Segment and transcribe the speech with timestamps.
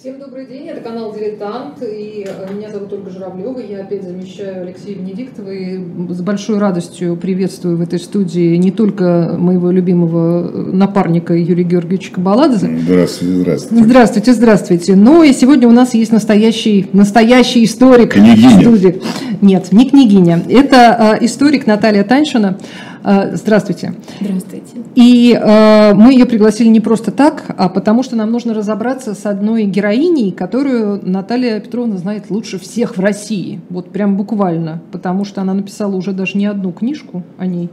[0.00, 4.94] Всем добрый день, это канал «Дилетант», и меня зовут Ольга Журавлева, я опять замещаю Алексея
[4.94, 11.64] Венедиктова, и с большой радостью приветствую в этой студии не только моего любимого напарника Юрия
[11.64, 12.78] Георгиевича Кабаладзе.
[12.78, 13.84] Здравствуйте, здравствуйте.
[13.84, 14.94] Здравствуйте, здравствуйте.
[14.94, 18.50] Но и сегодня у нас есть настоящий, настоящий историк Княгиня.
[18.50, 19.02] в студии.
[19.40, 22.56] Нет, не княгиня, это э, историк Наталья Таньшина.
[23.02, 23.94] Э, здравствуйте.
[24.20, 24.67] Здравствуйте.
[24.98, 29.26] И э, мы ее пригласили не просто так, а потому что нам нужно разобраться с
[29.26, 33.60] одной героиней, которую Наталья Петровна знает лучше всех в России.
[33.70, 37.68] Вот прям буквально, потому что она написала уже даже не одну книжку о ней.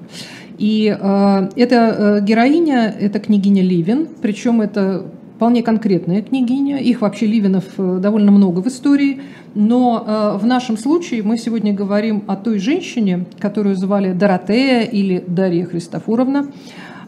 [0.59, 6.77] И э, эта э, героиня, это княгиня Ливин, причем это вполне конкретная княгиня.
[6.77, 9.21] Их вообще Ливинов э, довольно много в истории.
[9.55, 15.23] Но э, в нашем случае мы сегодня говорим о той женщине, которую звали Доротея или
[15.25, 16.51] Дарья Христофоровна,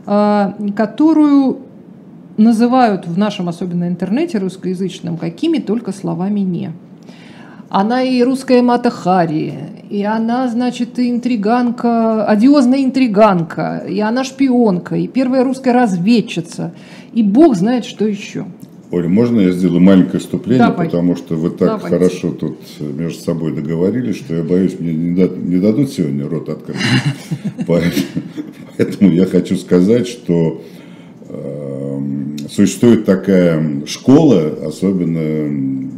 [0.07, 1.59] которую
[2.37, 6.71] называют в нашем, особенно интернете русскоязычном, какими только словами не.
[7.69, 9.53] Она и русская Мата Хари,
[9.89, 16.71] и она, значит, и интриганка, одиозная интриганка, и она шпионка, и первая русская разведчица,
[17.11, 18.45] и бог знает, что еще.
[18.89, 20.85] Оля, можно я сделаю маленькое вступление, Давай.
[20.85, 21.87] потому что вы так Давайте.
[21.89, 26.77] хорошо тут между собой договорились, что я боюсь, мне не, не дадут сегодня рот открыть.
[27.67, 28.05] Поэтому
[28.77, 30.63] поэтому я хочу сказать, что
[31.27, 35.49] эм, существует такая школа, особенно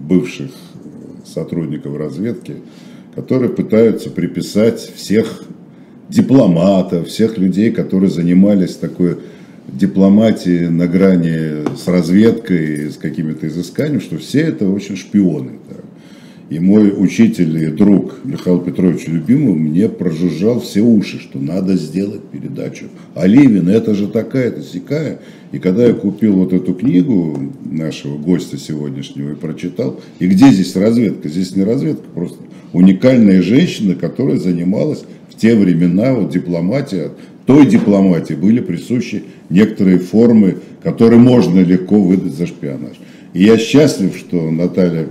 [0.08, 0.52] бывших
[1.26, 2.56] сотрудников разведки,
[3.14, 5.44] которые пытаются приписать всех
[6.10, 9.18] дипломатов, всех людей, которые занимались такой
[9.80, 15.54] дипломатией на грани с разведкой, с какими-то изысканиями, что все это очень шпионы.
[15.70, 15.78] да.
[16.50, 22.24] И мой учитель и друг Михаил Петрович Любимов мне прожужжал все уши, что надо сделать
[22.24, 22.86] передачу.
[23.14, 25.20] А Ливин, это же такая-то сякая.
[25.52, 30.76] И когда я купил вот эту книгу нашего гостя сегодняшнего и прочитал, и где здесь
[30.76, 31.30] разведка?
[31.30, 32.40] Здесь не разведка, просто
[32.74, 37.12] уникальная женщина, которая занималась в те времена вот дипломатия,
[37.50, 42.92] той дипломатии были присущи некоторые формы, которые можно легко выдать за шпионаж.
[43.34, 45.08] И я счастлив, что Наталья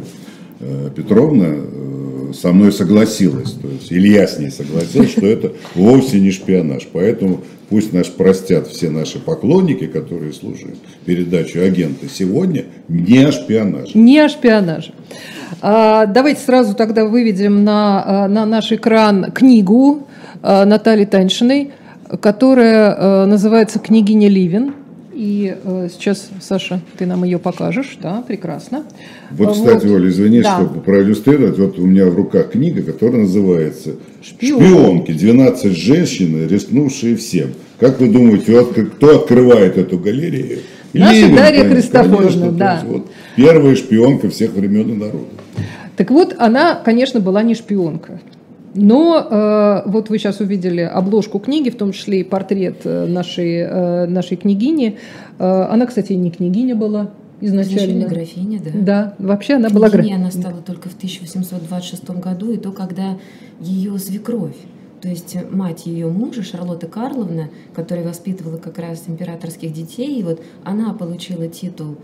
[0.60, 5.53] э, Петровна э, со мной согласилась, то есть, или я с ней согласился, что это
[5.75, 6.87] вовсе не шпионаж.
[6.93, 7.41] Поэтому
[7.71, 13.99] пусть нас простят все наши поклонники, которые слушают передачу агента сегодня, не о шпионаже.
[13.99, 14.93] Не о шпионаже.
[15.60, 20.06] А, Давайте сразу тогда выведем на, а, на наш экран книгу
[20.41, 21.72] Натальи Таньшиной,
[22.16, 24.74] которая а, называется «Княгиня Ливин».
[25.12, 28.84] И а, сейчас, Саша, ты нам ее покажешь, да, прекрасно.
[29.30, 30.56] Вот, А, кстати, Оля, извини, Да.
[30.56, 34.60] чтобы проиллюстрировать, вот у меня в руках книга, которая называется Шпион.
[34.62, 35.12] «Шпионки.
[35.12, 37.48] 12 женщин, рискнувшие всем».
[37.80, 40.60] Как вы думаете, вот кто открывает эту галерею?
[40.92, 42.82] Наша Дарья конечно, Христофоровна, конечно, да.
[42.86, 45.28] вот первая шпионка всех времен и народов.
[45.96, 48.20] Так вот, она, конечно, была не шпионка.
[48.74, 53.56] Но э, вот вы сейчас увидели обложку книги, в том числе и портрет э, нашей,
[53.58, 54.98] э, нашей княгини.
[55.38, 57.76] Э, она, кстати, не княгиня была изначально.
[57.76, 58.70] Изначально графиня, да.
[58.74, 60.16] Да, вообще она была Княгиней графиня.
[60.16, 63.16] она стала только в 1826 году, и то, когда
[63.60, 64.56] ее свекровь,
[65.00, 70.42] то есть мать ее мужа, Шарлотта Карловна, которая воспитывала как раз императорских детей, и вот
[70.64, 71.96] она получила титул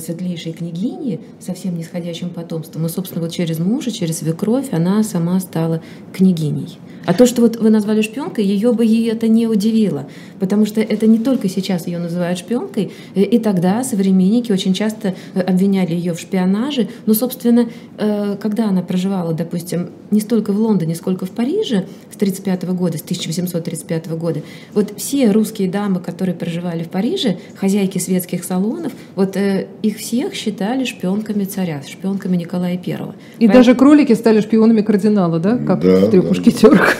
[0.00, 2.86] светлейшей княгини со всем нисходящим потомством.
[2.86, 5.82] И, собственно, вот через мужа, через свекровь она сама стала
[6.12, 6.78] княгиней.
[7.04, 10.06] А то, что вот вы назвали шпионкой, ее бы ей это не удивило,
[10.38, 15.14] потому что это не только сейчас ее называют шпионкой, э, и тогда современники очень часто
[15.34, 16.88] э, обвиняли ее в шпионаже.
[17.06, 17.68] Но, собственно,
[17.98, 22.98] э, когда она проживала, допустим, не столько в Лондоне, сколько в Париже с 1935 года,
[22.98, 24.42] с 1835 года,
[24.74, 30.34] вот все русские дамы, которые проживали в Париже, хозяйки светских салонов, вот э, их всех
[30.34, 32.78] считали шпионками царя, шпионками Николая I.
[32.78, 35.56] И Поэтому- даже кролики стали шпионами кардинала, да?
[35.58, 36.96] Как Да, в трех да, мушкетерах.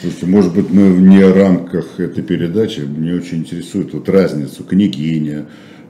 [0.00, 5.46] Слушайте, может быть, мы вне рамках этой передачи, мне очень интересует вот разницу княгиня,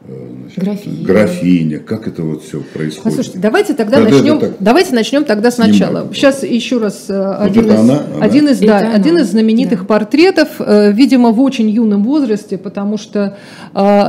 [0.06, 1.06] значит, Графиня.
[1.06, 3.04] графиня, как это вот все происходит.
[3.04, 4.38] Послушайте, давайте тогда это начнем.
[4.38, 6.00] так Давайте начнем тогда сначала.
[6.00, 6.14] снимают.
[6.14, 8.04] Сейчас еще раз э, один, это из, она?
[8.14, 8.24] Она?
[8.24, 9.86] один из да, она, один из знаменитых да.
[9.86, 13.38] портретов, э, видимо, в очень юном возрасте, потому что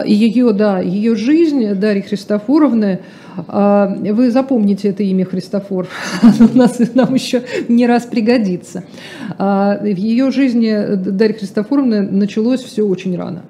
[0.05, 2.99] ее, да, ее жизнь Дарьи Христофоровны.
[3.47, 5.87] э, Вы запомните это имя Христофор,
[6.21, 8.83] оно нас нам еще не раз пригодится.
[9.37, 13.43] В ее жизни Дарьи Христофоровны началось все очень рано.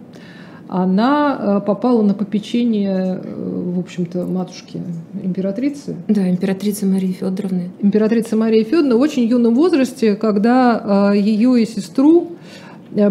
[0.67, 4.81] Она э, попала на попечение, э, в общем-то, матушки
[5.21, 7.69] императрицы, Да, императрицы Марии Федоровны.
[7.81, 12.31] императрицы Марии Федоровны в очень юном возрасте, когда э, ее и сестру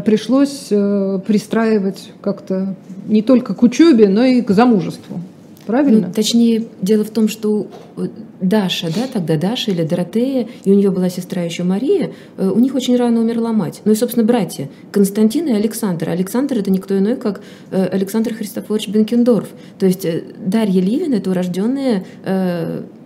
[0.06, 0.68] пришлось
[1.26, 2.74] пристраивать как-то
[3.06, 5.20] не только к учебе, но и к замужеству.
[5.66, 6.08] Правильно?
[6.08, 7.66] Ну, точнее, дело в том, что
[7.96, 8.08] э,
[8.40, 12.58] Даша, да, тогда Даша или Доротея, и у нее была сестра еще Мария, э, у
[12.58, 13.81] них очень рано умерла мать.
[13.84, 16.11] Ну и, собственно, братья Константин и Александр.
[16.11, 17.40] Александр это никто иной, как
[17.70, 19.49] э, Александр Христофорович Бенкендорф.
[19.78, 20.06] То есть
[20.44, 22.05] Дарья Ливин это урожденная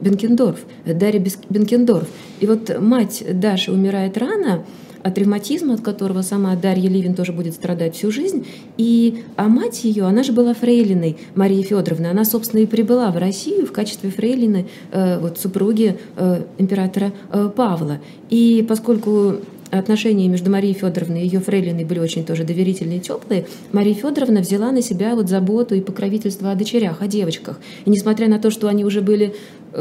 [0.01, 2.09] Бенкендорф, Дарья Бенкендорф.
[2.41, 4.65] И вот мать Даши умирает рано,
[5.03, 8.47] от ревматизма, от которого сама Дарья Ливин тоже будет страдать всю жизнь.
[8.77, 12.07] И, а мать ее, она же была фрейлиной Марии Федоровны.
[12.07, 17.51] Она, собственно, и прибыла в Россию в качестве фрейлины э, вот, супруги э, императора э,
[17.55, 17.99] Павла.
[18.31, 19.37] И поскольку
[19.71, 24.41] отношения между Марией Федоровной и ее фрейлиной были очень тоже доверительные и теплые, Мария Федоровна
[24.41, 27.59] взяла на себя вот заботу и покровительство о дочерях, о девочках.
[27.85, 29.35] И несмотря на то, что они уже были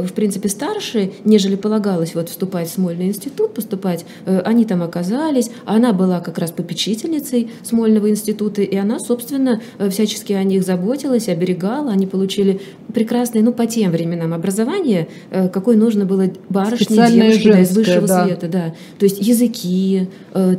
[0.04, 5.50] в принципе, старше, нежели полагалось вот вступать в Смольный институт, поступать, э, они там оказались.
[5.66, 11.30] Она была как раз попечительницей Смольного института, и она, собственно, э, всячески о них заботилась,
[11.30, 11.92] оберегала.
[11.92, 12.62] Они получили
[12.94, 18.08] прекрасное, ну, по тем временам образование, э, какое нужно было барышне, девушке да, из высшего
[18.08, 18.26] да.
[18.26, 18.48] света.
[18.48, 18.76] Да.
[19.00, 20.08] То есть языки,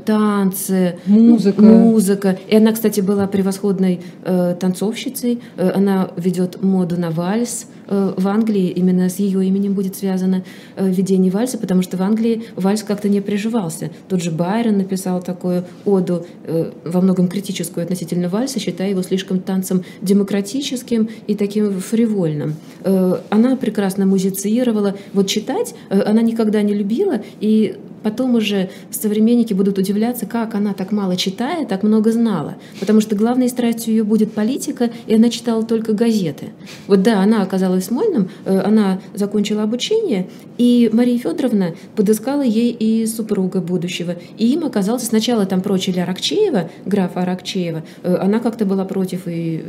[0.05, 1.63] танцы, музыка.
[1.63, 2.39] музыка.
[2.49, 5.41] И она, кстати, была превосходной танцовщицей.
[5.57, 10.45] Она ведет моду на вальс, Э, в Англии именно с ее именем будет связано
[10.77, 13.91] э, введение вальса, потому что в Англии вальс как-то не приживался.
[14.09, 19.41] Тот же Байрон написал такую оду, э, во многом критическую относительно вальса, считая его слишком
[19.41, 22.57] танцем демократическим и таким фривольным.
[22.85, 24.97] Она прекрасно музицировала.
[25.13, 30.93] Вот читать она никогда не любила, и Потом уже современники будут удивляться, как она так
[30.93, 32.57] мало читает, так много знала.
[32.81, 36.51] Потому что главной страстью ее будет политика, и она читала только газеты.
[36.87, 40.29] Вот да, она оказалась Смольным, э, она закончила обучение,
[40.59, 44.17] и Мария Федоровна подыскала ей и супруга будущего.
[44.37, 47.83] И им оказался сначала там прочили Аракчеева, графа Аракчеева.
[48.03, 49.65] Э, она как-то была против и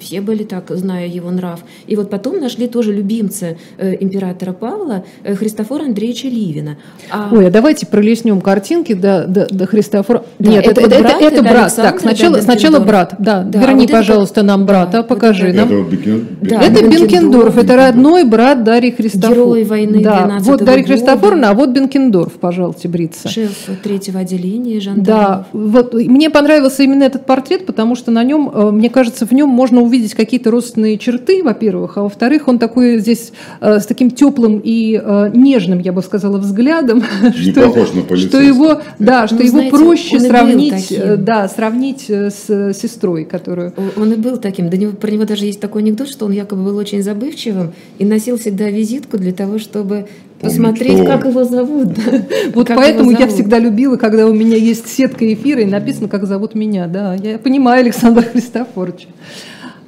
[0.00, 1.60] все были так, зная его нрав.
[1.86, 6.76] И вот потом нашли тоже любимца э, императора Павла, э, Христофора Андреевича Ливина.
[7.10, 7.28] А...
[7.32, 10.24] Ой, а давайте пролеснем картинки до, до, до Христофора.
[10.38, 11.76] Да, Нет, это, это, брат, это, это брат.
[11.76, 13.14] Так, сначала, сначала брат.
[13.18, 14.46] Да, да Верни, вот пожалуйста, это...
[14.46, 15.72] нам брата, да, покажи вот нам.
[15.72, 16.28] Это, Бекен...
[16.42, 19.34] да, это Бенкендорф, это родной брат Дарьи Христофора.
[19.34, 20.38] Герой войны да.
[20.40, 23.28] Вот Дарья Христофоровна, а вот Бенкендорф, пожалуйте, бриться.
[23.28, 23.52] Шеф
[23.82, 25.06] третьего отделения жандармов.
[25.06, 29.32] Да, вот, мне понравился именно этот портрет, потому что на нем, э, мне кажется, в
[29.32, 34.10] нем можно увидеть какие-то родственные черты, во-первых, а во-вторых, он такой здесь э, с таким
[34.10, 39.26] теплым и э, нежным, я бы сказала, взглядом, Не что, похож на что его, да,
[39.26, 43.72] что ну, его знаете, проще сравнить, э, да, сравнить э, с сестрой, которую.
[43.96, 44.68] Он и был таким.
[44.68, 48.04] До него, про него даже есть такой анекдот, что он якобы был очень забывчивым и
[48.04, 50.06] носил всегда визитку для того, чтобы
[50.40, 51.88] посмотреть, как его зовут.
[52.54, 56.54] Вот поэтому я всегда любила, когда у меня есть сетка эфира и написано, как зовут
[56.54, 56.86] меня.
[56.86, 59.08] Да, я понимаю Александра Христофоровича.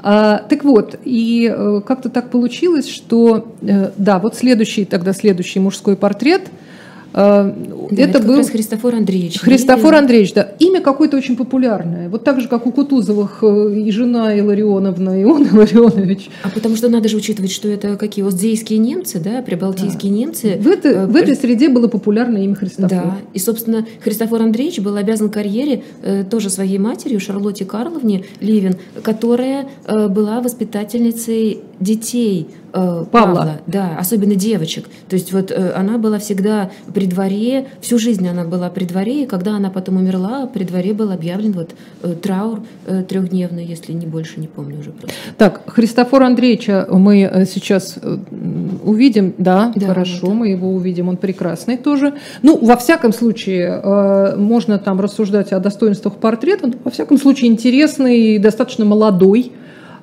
[0.01, 5.61] А, так вот, и э, как-то так получилось, что, э, да, вот следующий, тогда следующий
[5.61, 6.43] мужской портрет–
[7.13, 7.55] да,
[7.91, 9.41] это, это был Христофор Андреевич.
[9.41, 10.01] Христофор Или...
[10.01, 10.43] Андреевич, да.
[10.59, 12.09] Имя какое-то очень популярное.
[12.09, 16.29] Вот так же, как у Кутузовых э, и жена Иларионовна, и он Иларионович.
[16.43, 20.19] А потому что надо же учитывать, что это какие оздейские немцы, да, прибалтийские да.
[20.19, 20.59] немцы.
[20.61, 22.91] В, это, в этой среде было популярное имя Христофор.
[22.91, 28.77] Да, и, собственно, Христофор Андреевич был обязан карьере э, тоже своей матерью, Шарлотте Карловне Ливин,
[29.03, 33.07] которая э, была воспитательницей детей Э, Павла.
[33.11, 34.87] Павла, да, особенно девочек.
[35.09, 39.25] То есть вот э, она была всегда при дворе, всю жизнь она была при дворе,
[39.25, 41.71] и когда она потом умерла, при дворе был объявлен вот
[42.03, 42.61] э, траур
[43.09, 45.17] трехдневный, если не больше, не помню уже просто.
[45.37, 47.99] Так, Христофор Андреевича мы сейчас
[48.85, 50.35] увидим, да, да хорошо, это.
[50.35, 52.15] мы его увидим, он прекрасный тоже.
[52.43, 58.39] Ну, во всяком случае, можно там рассуждать о достоинствах портрета, но во всяком случае интересный,
[58.39, 59.58] достаточно молодой, Э,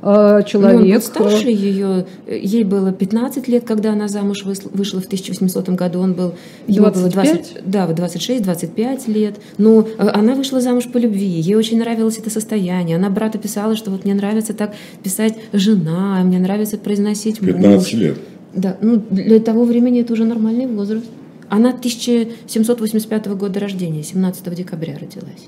[0.06, 0.80] человек.
[0.80, 5.70] Ну, он был старше ее, ей было 15 лет, когда она замуж вышла в 1800
[5.70, 6.36] году, он был,
[6.68, 6.94] ему 25?
[6.94, 12.20] было 20, да, 26-25 лет, но э, она вышла замуж по любви, ей очень нравилось
[12.20, 17.40] это состояние, она брату писала, что вот мне нравится так писать жена, мне нравится произносить
[17.40, 17.94] 15 муж.
[17.94, 18.18] лет.
[18.54, 21.06] Да, ну для того времени это уже нормальный возраст.
[21.50, 25.48] Она 1785 года рождения, 17 декабря родилась.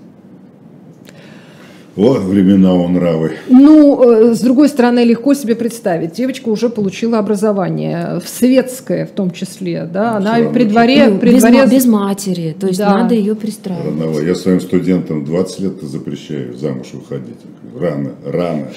[1.98, 3.32] О, времена он нравы.
[3.50, 6.14] Ну, э, с другой стороны, легко себе представить.
[6.14, 9.90] Девочка уже получила образование, светское в том числе.
[9.92, 10.18] Да?
[10.18, 11.08] Она при дворе...
[11.08, 11.66] Ну, при без, дворе...
[11.66, 13.00] без матери, то есть да.
[13.00, 13.86] надо ее пристраивать.
[13.86, 14.22] Раново.
[14.22, 17.38] Я своим студентам 20 лет запрещаю замуж выходить.
[17.80, 18.68] Рано, рано.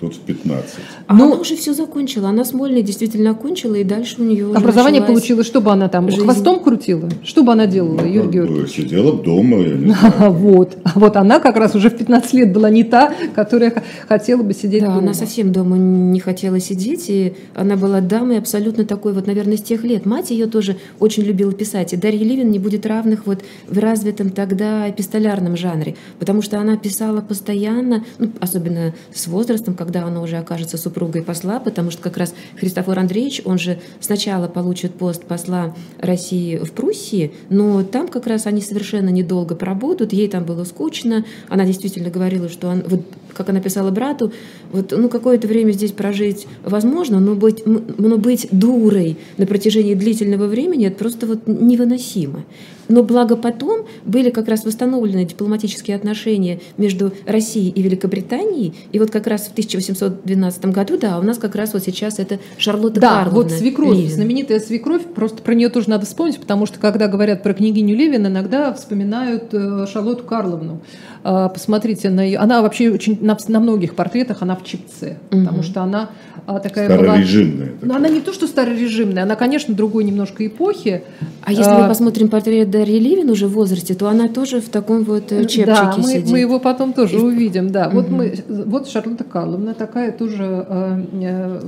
[0.00, 0.74] Тут в 15.
[1.06, 2.28] А ну, она уже все закончила.
[2.28, 6.22] Она Смольный действительно окончила, и дальше у нее Образование получилось, чтобы она там жизнь.
[6.22, 7.08] хвостом крутила?
[7.24, 8.70] Что бы она делала, ну, Юрий Георгиевич?
[8.70, 10.32] Сидела дома, я не знаю.
[10.38, 10.76] Вот.
[10.84, 14.54] А вот она как раз уже в 15 лет была не та, которая хотела бы
[14.54, 14.98] сидеть да, дома.
[14.98, 19.62] она совсем дома не хотела сидеть, и она была дамой абсолютно такой, вот, наверное, с
[19.62, 20.06] тех лет.
[20.06, 24.30] Мать ее тоже очень любила писать, и Дарья Ливин не будет равных вот в развитом
[24.30, 30.36] тогда эпистолярном жанре, потому что она писала постоянно, ну, особенно с возрастом, когда она уже
[30.36, 35.74] окажется супругой посла, потому что как раз Христофор Андреевич, он же сначала получит пост посла
[35.98, 41.24] России в Пруссии, но там как раз они совершенно недолго пробудут, ей там было скучно,
[41.48, 43.02] она действительно говорила, что он, вот
[43.36, 44.32] как она писала брату,
[44.72, 50.46] вот, ну, какое-то время здесь прожить возможно, но быть, но быть дурой на протяжении длительного
[50.46, 52.44] времени это просто вот невыносимо.
[52.88, 58.74] Но благо потом были как раз восстановлены дипломатические отношения между Россией и Великобританией.
[58.92, 62.38] И вот как раз в 1812 году, да, у нас как раз вот сейчас это
[62.56, 64.10] Шарлотта да, Карловна вот свекровь, Левин.
[64.10, 68.26] знаменитая свекровь, просто про нее тоже надо вспомнить, потому что когда говорят про княгиню Левин,
[68.26, 70.80] иногда вспоминают э, Шарлотту Карловну.
[71.24, 75.40] А, посмотрите на ее, она вообще очень на, на многих портретах она в чипце, угу.
[75.40, 76.10] потому что она
[76.46, 77.72] а, такая старорежимная.
[77.80, 81.02] Была, но она не то что старорежимная, она, конечно, другой немножко эпохи.
[81.42, 84.68] А если а, мы посмотрим портрет Дарьи Ливин уже в возрасте, то она тоже в
[84.68, 86.30] таком вот э, чепчике да, мы, сидит.
[86.30, 87.20] мы его потом тоже И...
[87.20, 87.88] увидим, да.
[87.88, 87.96] Угу.
[87.96, 88.34] Вот мы,
[88.66, 91.60] вот Шарлотта Карловна такая тоже э, э,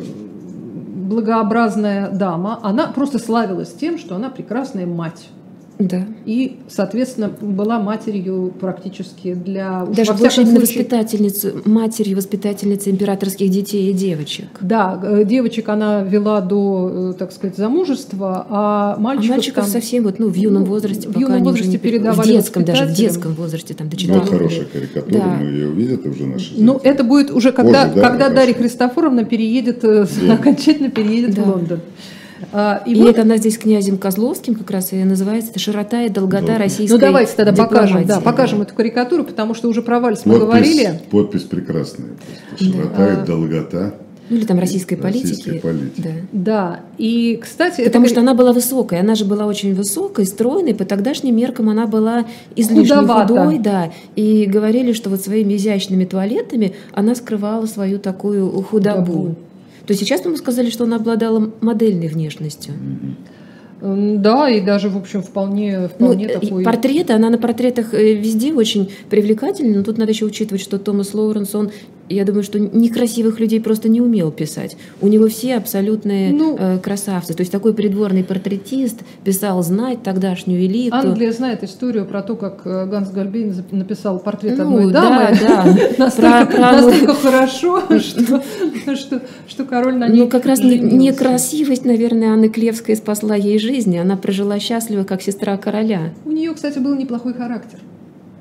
[1.09, 2.61] благообразная дама.
[2.63, 5.29] Она просто славилась тем, что она прекрасная мать.
[5.81, 6.07] Да.
[6.27, 9.87] И, соответственно, была матерью практически для...
[9.87, 10.61] Даже больше случае...
[10.61, 14.49] воспитательницей, матерью воспитательницы императорских детей и девочек.
[14.61, 19.31] Да, э, девочек она вела до, э, так сказать, замужества, а мальчиков...
[19.31, 22.31] А мальчиков там, совсем вот, ну, в юном возрасте, в юном возрасте не передавали В
[22.31, 25.27] детском даже, в детском возрасте, там, до 4 ну, хорошая карикатура, да.
[25.41, 29.25] мы ее увидят уже наши Ну, это будет уже, когда, Позже, да, когда Дарья Христофоровна
[29.25, 29.83] переедет.
[29.83, 31.43] Э, окончательно переедет да.
[31.43, 31.81] в Лондон.
[32.53, 33.11] А, и, и вот...
[33.11, 36.59] это она здесь князем Козловским как раз и называется, это широта и долгота да.
[36.59, 40.39] российской Ну давайте тогда покажем, да, покажем эту карикатуру, потому что уже про вальс мы
[40.39, 41.01] говорили.
[41.11, 42.11] Подпись прекрасная,
[42.59, 43.23] широта да.
[43.23, 43.95] и долгота.
[44.31, 45.99] Ну или там российской, российской политики.
[45.99, 46.25] политики.
[46.33, 46.41] Да.
[46.71, 46.81] да.
[46.99, 47.83] И, кстати...
[47.83, 48.15] Потому это...
[48.15, 49.01] что она была высокой.
[49.01, 50.73] Она же была очень высокой, стройной.
[50.73, 53.27] По тогдашним меркам она была излишне Худовато.
[53.27, 53.59] худой.
[53.59, 53.91] Да.
[54.15, 59.05] И говорили, что вот своими изящными туалетами она скрывала свою такую худобу.
[59.05, 59.37] худобу
[59.91, 62.75] то сейчас мы сказали, что она обладала модельной внешностью.
[63.81, 66.63] Да, и даже, в общем, вполне, вполне ну, такой...
[66.63, 71.13] Портреты, она на портретах э, везде очень привлекательна, но тут надо еще учитывать, что Томас
[71.13, 71.73] Лоуренс, он
[72.11, 74.77] я думаю, что некрасивых людей просто не умел писать.
[75.01, 77.35] У него все абсолютные ну, э, красавцы.
[77.35, 80.97] То есть такой придворный портретист писал знать тогдашнюю элиту.
[80.97, 85.39] Англия знает историю про то, как э, Ганс Гальбейн написал портрет ну, одной дамы.
[85.41, 85.65] Да,
[85.97, 86.11] да.
[86.11, 87.83] Настолько хорошо,
[89.49, 93.97] что король на ней Ну, как раз некрасивость, наверное, Анны Клевской спасла ей жизнь.
[93.97, 96.13] Она прожила счастливо, как сестра короля.
[96.25, 97.79] У нее, кстати, был неплохой характер.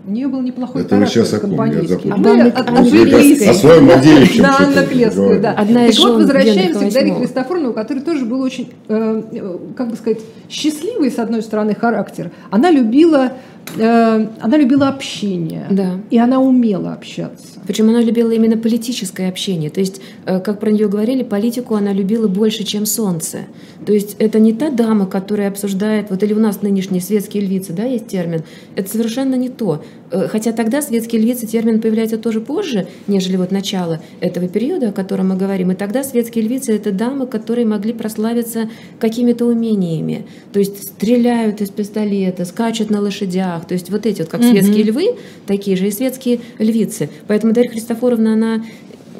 [0.06, 1.26] У нее был неплохой Это характер.
[1.26, 1.52] сейчас о ком?
[1.66, 2.20] Я запутал.
[2.20, 5.52] О своем отделе Да, Анна Клевская, да.
[5.52, 9.58] Одна из так вот, возвращаемся к Дарье Христофоровне, у которой тоже был очень, э, э,
[9.76, 12.32] как бы сказать, счастливый, с одной стороны, характер.
[12.50, 13.34] Она любила
[13.76, 16.00] она любила общение, да.
[16.10, 17.60] и она умела общаться.
[17.68, 19.70] Причем она любила именно политическое общение.
[19.70, 23.42] То есть, э, как про нее говорили, политику она любила больше, чем солнце.
[23.86, 27.74] То есть это не та дама, которая обсуждает, вот или у нас нынешние светские львицы,
[27.74, 28.44] да, есть термин.
[28.76, 29.84] Это совершенно не то.
[30.12, 34.92] Э, хотя тогда светские львицы термин появляется тоже позже, нежели вот начало этого периода, о
[34.92, 35.72] котором мы говорим.
[35.72, 40.26] И тогда светские львицы это дамы, которые могли прославиться какими-то умениями.
[40.52, 44.84] То есть стреляют из пистолета, скачут на лошадях, то есть вот эти вот, как светские
[44.84, 47.10] львы, такие же и светские львицы.
[47.28, 48.64] Поэтому Дарья Христофоровна, она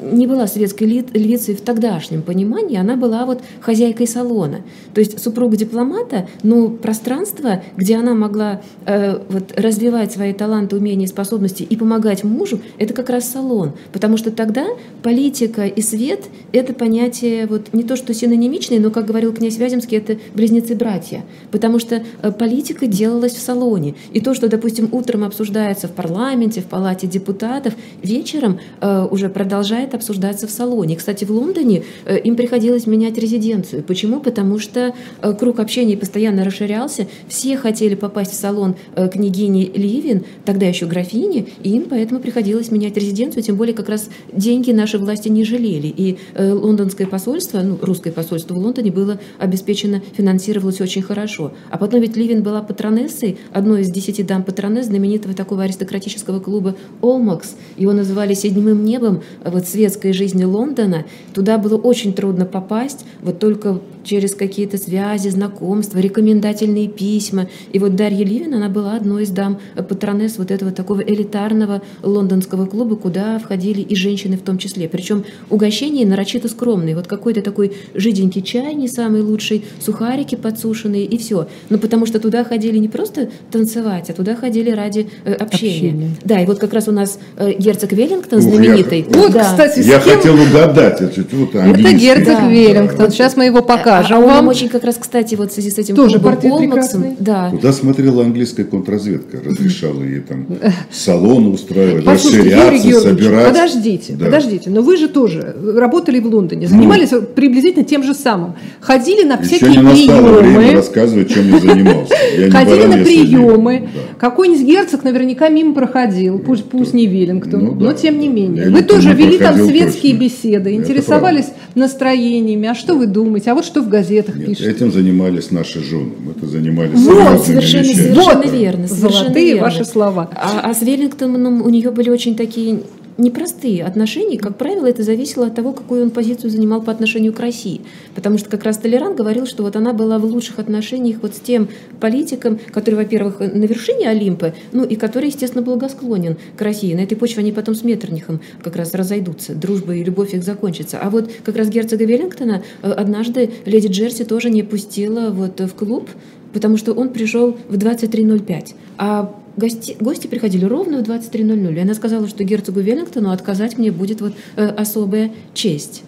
[0.00, 4.62] не была светской львицей в тогдашнем понимании, она была вот хозяйкой салона.
[4.94, 11.06] То есть супруга дипломата, но пространство, где она могла э, вот, развивать свои таланты, умения,
[11.06, 13.72] способности и помогать мужу, это как раз салон.
[13.92, 14.66] Потому что тогда
[15.02, 19.98] политика и свет– это понятие вот, не то что синонимичные, но, как говорил князь Вяземский,
[19.98, 21.24] это близнецы-братья.
[21.50, 23.94] Потому что э, политика делалась в салоне.
[24.12, 29.89] И то, что, допустим, утром обсуждается в парламенте, в палате депутатов, вечером э, уже продолжает
[29.90, 30.96] начинает обсуждаться в салоне.
[30.96, 33.82] Кстати, в Лондоне э, им приходилось менять резиденцию.
[33.82, 34.20] Почему?
[34.20, 40.24] Потому что э, круг общения постоянно расширялся, все хотели попасть в салон э, княгини Ливин,
[40.44, 44.98] тогда еще графини, и им поэтому приходилось менять резиденцию, тем более как раз деньги наши
[44.98, 45.92] власти не жалели.
[46.00, 51.52] И лондонское посольство, ну, русское посольство в Лондоне было обеспечено, финансировалось очень хорошо.
[51.70, 56.74] А потом ведь Ливин была патронессой, одной из десяти дам патронесс знаменитого такого аристократического клуба
[57.00, 57.56] «Олмакс».
[57.76, 61.06] Его называли «седьмым небом», вот светской жизни Лондона.
[61.32, 63.06] Туда было очень трудно попасть.
[63.22, 67.48] Вот только через какие-то связи, знакомства, рекомендательные письма.
[67.72, 71.82] И вот Дарья Ливин, она была одной из дам э, патронесс вот этого такого элитарного
[72.02, 74.88] лондонского клуба, куда входили и женщины в том числе.
[74.88, 76.94] Причем угощения нарочито скромные.
[76.94, 81.48] Вот какой-то такой жиденький чай, не самый лучший, сухарики подсушенные и все.
[81.68, 85.90] Но потому что туда ходили не просто танцевать, а туда ходили ради э, общения.
[85.90, 86.10] общения.
[86.24, 89.04] Да, и вот как раз у нас э, герцог Веллингтон знаменитый.
[89.08, 89.44] Вот, да.
[89.44, 90.16] кстати, я кем...
[90.16, 91.00] хотел угадать.
[91.00, 92.48] Это, вот, это герцог да.
[92.48, 93.10] Веллингтон.
[93.10, 94.18] Сейчас мы его покажем.
[94.18, 94.48] А, а вам.
[94.48, 97.16] очень как раз, кстати, вот в связи с этим тоже портрет прекрасный.
[97.18, 97.50] Да.
[97.50, 100.46] Куда смотрела английская контрразведка, разрешала ей там
[100.90, 103.48] салоны устраивать, расширяться, собирать.
[103.48, 104.26] Подождите, да.
[104.26, 108.54] подождите, но вы же тоже работали в Лондоне, занимались ну, приблизительно тем же самым.
[108.80, 110.32] Ходили на всякие еще не приемы.
[110.38, 112.14] время рассказывать, чем я занимался.
[112.36, 113.88] Я Ходили на приемы.
[114.18, 118.70] Какой-нибудь герцог наверняка мимо проходил, пусть, пусть не Веллингтон, ну, но тем не менее.
[118.70, 123.82] Вы тоже вели там светские беседы, интересовались настроениями, а что вы думаете, а вот что
[123.82, 124.66] в газетах пишут.
[124.66, 128.88] Этим занимались наши жены, мы это занимались вот, совершенно, совершенно верно.
[128.88, 129.62] Совершенно Золотые верно.
[129.62, 130.30] ваши слова.
[130.34, 132.80] А, а с Веллингтоном у нее были очень такие
[133.20, 134.38] непростые отношения.
[134.38, 137.82] Как правило, это зависело от того, какую он позицию занимал по отношению к России.
[138.14, 141.40] Потому что как раз Толеран говорил, что вот она была в лучших отношениях вот с
[141.40, 141.68] тем
[142.00, 146.94] политиком, который, во-первых, на вершине Олимпа, ну и который, естественно, благосклонен к России.
[146.94, 149.54] На этой почве они потом с Меттернихом как раз разойдутся.
[149.54, 150.98] Дружба и любовь их закончится.
[150.98, 155.74] А вот как раз герцога Веллингтона э, однажды леди Джерси тоже не пустила вот в
[155.74, 156.08] клуб,
[156.52, 158.74] потому что он пришел в 23.05.
[158.98, 161.74] А гости, гости приходили ровно в 23.00.
[161.74, 166.02] И она сказала, что герцогу Веллингтону отказать мне будет вот, э, особая честь.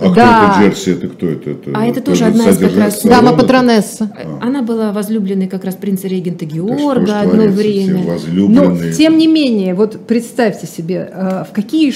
[0.00, 0.54] А да.
[0.54, 0.90] кто это Джерси?
[0.92, 1.50] Это кто это?
[1.50, 3.02] это а это тоже одна из как раз...
[3.02, 4.10] Дама патронесса.
[4.16, 4.46] А.
[4.46, 8.18] Она была возлюбленной как раз принца-регента Георга одно время.
[8.26, 11.92] Но, тем не менее, вот представьте себе, э, в какие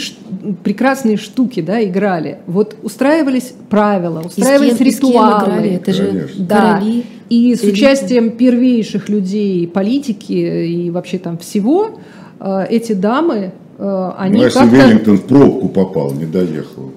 [0.62, 2.38] прекрасные штуки да, играли.
[2.46, 5.28] Вот устраивались правила, устраивались и с кем, ритуалы.
[5.28, 5.70] И с кем играли?
[5.70, 6.56] Это же да.
[6.56, 7.04] короли.
[7.30, 11.98] И с участием первейших людей политики и вообще там всего,
[12.38, 14.64] э, эти дамы, они ну, как-то...
[14.66, 16.92] Веллингтон в пробку попал, не доехал.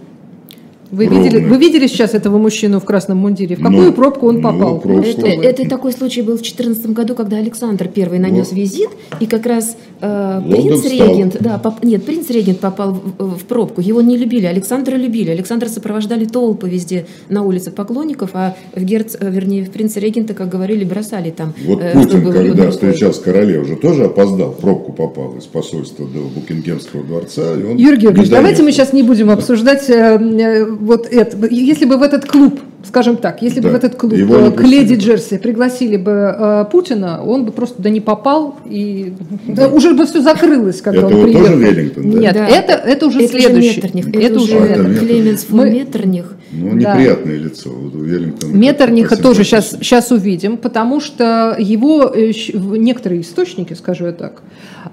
[0.92, 3.56] Вы видели, вы видели сейчас этого мужчину в красном мундире?
[3.56, 4.82] В какую ну, пробку он попал?
[4.84, 8.58] Ну, это, это такой случай был в 2014 году, когда Александр первый нанес вот.
[8.58, 13.46] визит, и как раз э, принц Регент, да, поп, нет, принц Регент попал в, в
[13.46, 13.82] пробку.
[13.82, 15.32] Его не любили, Александра любили.
[15.32, 20.34] Александра сопровождали толпы везде на улице поклонников, а в герц, э, вернее, в принца Регента,
[20.34, 21.54] как говорили, бросали там.
[21.66, 22.72] Вот э, Путин, когда другой.
[22.72, 27.54] встречал с королевой, уже тоже опоздал, в пробку попал из посольства до Букингемского дворца.
[27.56, 31.86] И он Юрий Георгиевич, давайте мы сейчас не будем обсуждать э, э вот это, если
[31.86, 33.68] бы в этот клуб, скажем так, если да.
[33.68, 37.82] бы в этот клуб Его к леди Джерси пригласили бы э, Путина, он бы просто
[37.82, 39.14] да не попал и
[39.48, 39.68] да.
[39.68, 41.46] уже бы все закрылось, когда это он приехал.
[41.46, 42.20] тоже Веллингтон, да?
[42.20, 42.48] Нет, да.
[42.48, 43.70] это это уже это следующий.
[43.70, 44.08] Уже Меттерних.
[44.10, 45.70] Это, это уже а, Клеменс фон Мы...
[45.72, 46.34] Меттерних.
[46.52, 47.44] Ну, неприятное да.
[47.44, 47.70] лицо.
[47.70, 54.12] Вот Веллингтон Меттерниха тоже сейчас, сейчас увидим, потому что его э, некоторые источники, скажу я
[54.12, 54.42] так,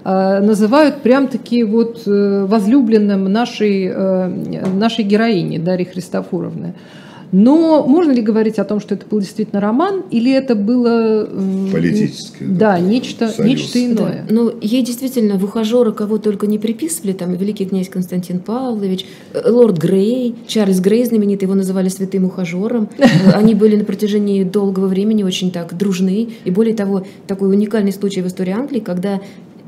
[0.03, 3.93] э, называют прям таки вот э, возлюбленным нашей,
[4.75, 6.73] нашей героини Дарьи Христофоровны.
[7.31, 11.27] Но можно ли говорить о том, что это был действительно роман, или это было
[11.71, 12.45] политическое?
[12.45, 14.25] Да, да нечто, нечто иное.
[14.27, 14.33] Да.
[14.33, 19.49] Но ей действительно в ухажеры кого только не приписывали, там великий князь Константин Павлович, э,
[19.49, 22.89] лорд Грей, Чарльз Грей знаменитый, его называли святым ухажером.
[23.33, 26.29] Они были на протяжении долгого времени очень так дружны.
[26.43, 29.21] И более того, такой уникальный случай в истории Англии, когда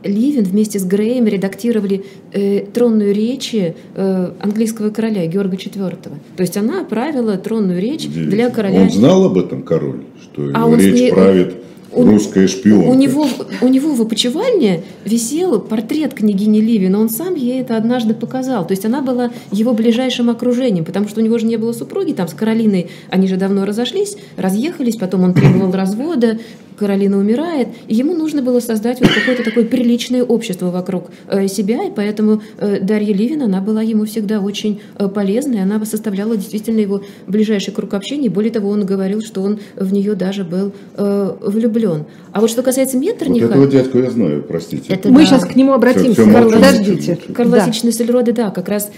[0.03, 5.97] Ливин вместе с Греем редактировали э, тронную речь э, английского короля Георга IV.
[6.01, 8.81] То есть она правила тронную речь для короля.
[8.81, 11.11] Он знал об этом король, что а его речь ней...
[11.11, 11.55] правит
[11.91, 12.87] у, русская шпионка.
[12.87, 13.27] У него,
[13.61, 18.65] у него в опочивальне висел портрет княгини Ливи, но он сам ей это однажды показал.
[18.67, 22.13] То есть она была его ближайшим окружением, потому что у него же не было супруги,
[22.13, 26.39] там с Каролиной они же давно разошлись, разъехались, потом он требовал развода,
[26.77, 31.83] Каролина умирает, и ему нужно было создать вот какое-то такое приличное общество вокруг э, себя,
[31.85, 36.79] и поэтому э, Дарья Ливина, она была ему всегда очень э, полезной, она составляла действительно
[36.79, 42.05] его ближайший круг общения, более того, он говорил, что он в нее даже был влюблен.
[42.31, 43.47] А вот что касается Меттерниха...
[43.47, 44.93] Вот этого дядьку я знаю, простите.
[44.93, 45.25] Это, Мы да.
[45.25, 46.13] сейчас к нему обратимся.
[46.13, 47.19] Все, все Карл, подождите.
[47.33, 47.71] Карл да.
[47.71, 48.91] Сельроды, да, как раз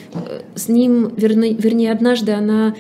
[0.56, 2.76] с ним, вернее, вернее, однажды она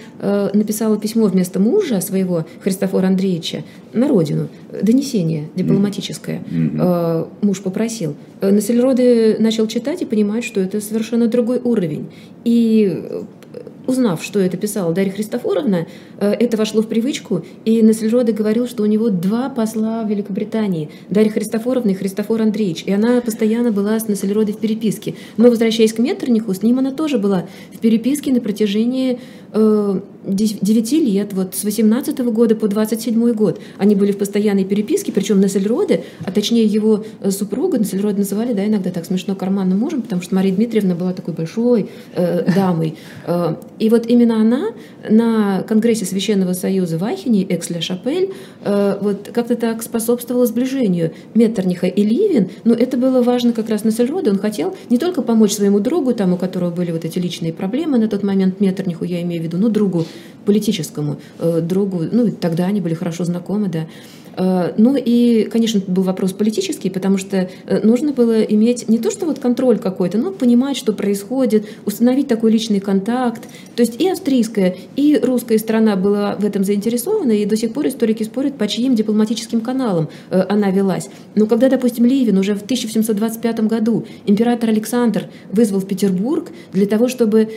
[0.53, 4.47] написала письмо вместо мужа своего, Христофора Андреевича, на родину
[4.81, 7.27] донесение дипломатическое mm-hmm.
[7.41, 8.15] муж попросил.
[8.41, 12.07] Э, Насельроды начал читать и понимать, что это совершенно другой уровень.
[12.45, 13.23] И э,
[13.87, 15.87] узнав, что это писала Дарья Христофоровна,
[16.19, 21.31] это вошло в привычку, и Наслероды говорил, что у него два посла в Великобритании, Дарья
[21.31, 25.15] Христофоровна и Христофор Андреевич, и она постоянно была с Наслеродой в переписке.
[25.37, 29.19] Но, возвращаясь к Меттерниху, с ним она тоже была в переписке на протяжении
[29.51, 33.59] 9 лет, вот с 18 года по 27 год.
[33.77, 38.91] Они были в постоянной переписке, причем Нессельроде, а точнее его супруга, Нессельроде называли, да, иногда
[38.91, 42.95] так смешно, карманным мужем, потому что Мария Дмитриевна была такой большой э, дамой.
[43.25, 44.71] Э, и вот именно она
[45.09, 48.33] на Конгрессе Священного Союза в Ахене, Экс-Ля-Шапель,
[48.63, 52.49] э, вот как-то так способствовала сближению Меттерниха и Ливин.
[52.65, 54.29] Но это было важно как раз Нессельроде.
[54.31, 57.97] Он хотел не только помочь своему другу, там, у которого были вот эти личные проблемы
[57.97, 60.05] на тот момент, Меттерниху я имею в виду, но другу
[60.45, 63.87] политическому э, другу, ну, тогда они были хорошо знакомы, да,
[64.37, 69.25] ну и, конечно, был вопрос политический, потому что э, нужно было иметь не то, что
[69.25, 73.47] вот контроль какой-то, но понимать, что происходит, установить такой личный контакт.
[73.75, 77.87] То есть и австрийская, и русская страна была в этом заинтересована, и до сих пор
[77.87, 81.09] историки спорят, по чьим дипломатическим каналам э, она велась.
[81.35, 87.07] Но когда, допустим, Ливин уже в 1725 году император Александр вызвал в Петербург для того,
[87.07, 87.49] чтобы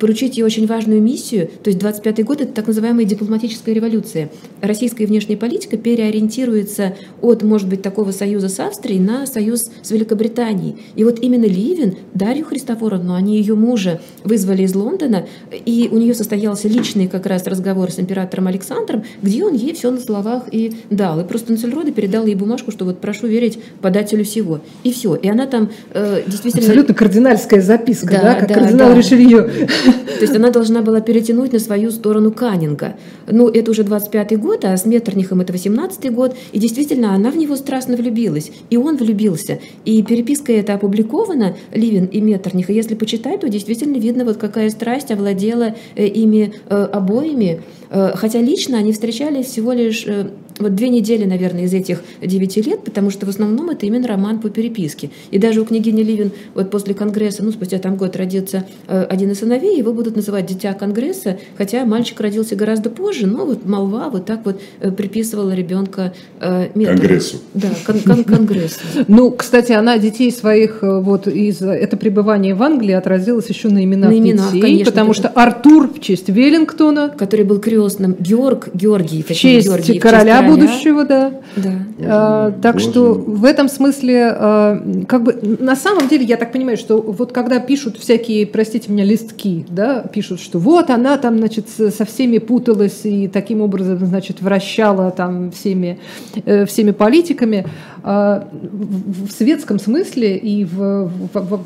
[0.00, 4.30] поручить ей очень важную миссию, то есть 25 год– это так называемая дипломатическая революция.
[4.60, 10.76] Российская внешняя политика переориентируется от, может быть, такого союза с Австрией на союз с Великобританией.
[10.96, 16.14] И вот именно Ливин, Дарью Христофоровну, они ее мужа вызвали из Лондона, и у нее
[16.14, 20.72] состоялся личный как раз разговор с императором Александром, где он ей все на словах и
[20.88, 21.20] дал.
[21.20, 24.60] И просто Нацельрода передал ей бумажку, что вот прошу верить подателю всего.
[24.84, 25.14] И все.
[25.14, 26.64] И она там э, действительно...
[26.64, 28.96] Абсолютно кардинальская записка, да, да как да, кардинал да.
[28.96, 29.42] Ришелье.
[30.22, 32.94] То есть она должна была перетянуть на свою сторону Каннинга.
[33.26, 37.30] Ну, это уже 25-й год, а с Меттернихом это 18 17 год, и действительно она
[37.30, 39.60] в него страстно влюбилась, и он влюбился.
[39.84, 44.70] И переписка эта опубликована, Ливин и Меттерних, и если почитать, то действительно видно, вот какая
[44.70, 50.06] страсть овладела э, ими э, обоими, э, хотя лично они встречались всего лишь
[50.58, 54.38] вот две недели, наверное, из этих девяти лет, потому что в основном это именно роман
[54.38, 55.10] по переписке.
[55.30, 59.30] И даже у княгини Ливин вот после Конгресса, ну, спустя там год родится э, один
[59.30, 64.08] из сыновей, его будут называть «дитя Конгресса», хотя мальчик родился гораздо позже, но вот молва
[64.10, 67.38] вот так вот э, приписывала ребенка э, Конгрессу.
[67.54, 68.80] Да, кон кон Конгрессу.
[69.08, 73.84] Ну, кстати, она детей своих э, вот из это пребывания в Англии отразилась еще на
[73.84, 78.68] именах, на именах детей, конечно, потому что Артур в честь Веллингтона, который был крестным, Георг,
[78.74, 81.32] Георгий, в честь Георгий, короля будущего, да.
[81.56, 81.72] да.
[82.00, 82.90] А, так Боже.
[82.90, 87.32] что в этом смысле, а, как бы, на самом деле, я так понимаю, что вот
[87.32, 92.38] когда пишут всякие, простите меня, листки, да, пишут, что вот она там, значит, со всеми
[92.38, 95.98] путалась и таким образом, значит, вращала там всеми,
[96.44, 97.66] э, всеми политиками,
[98.04, 101.64] а, в светском смысле и в, в,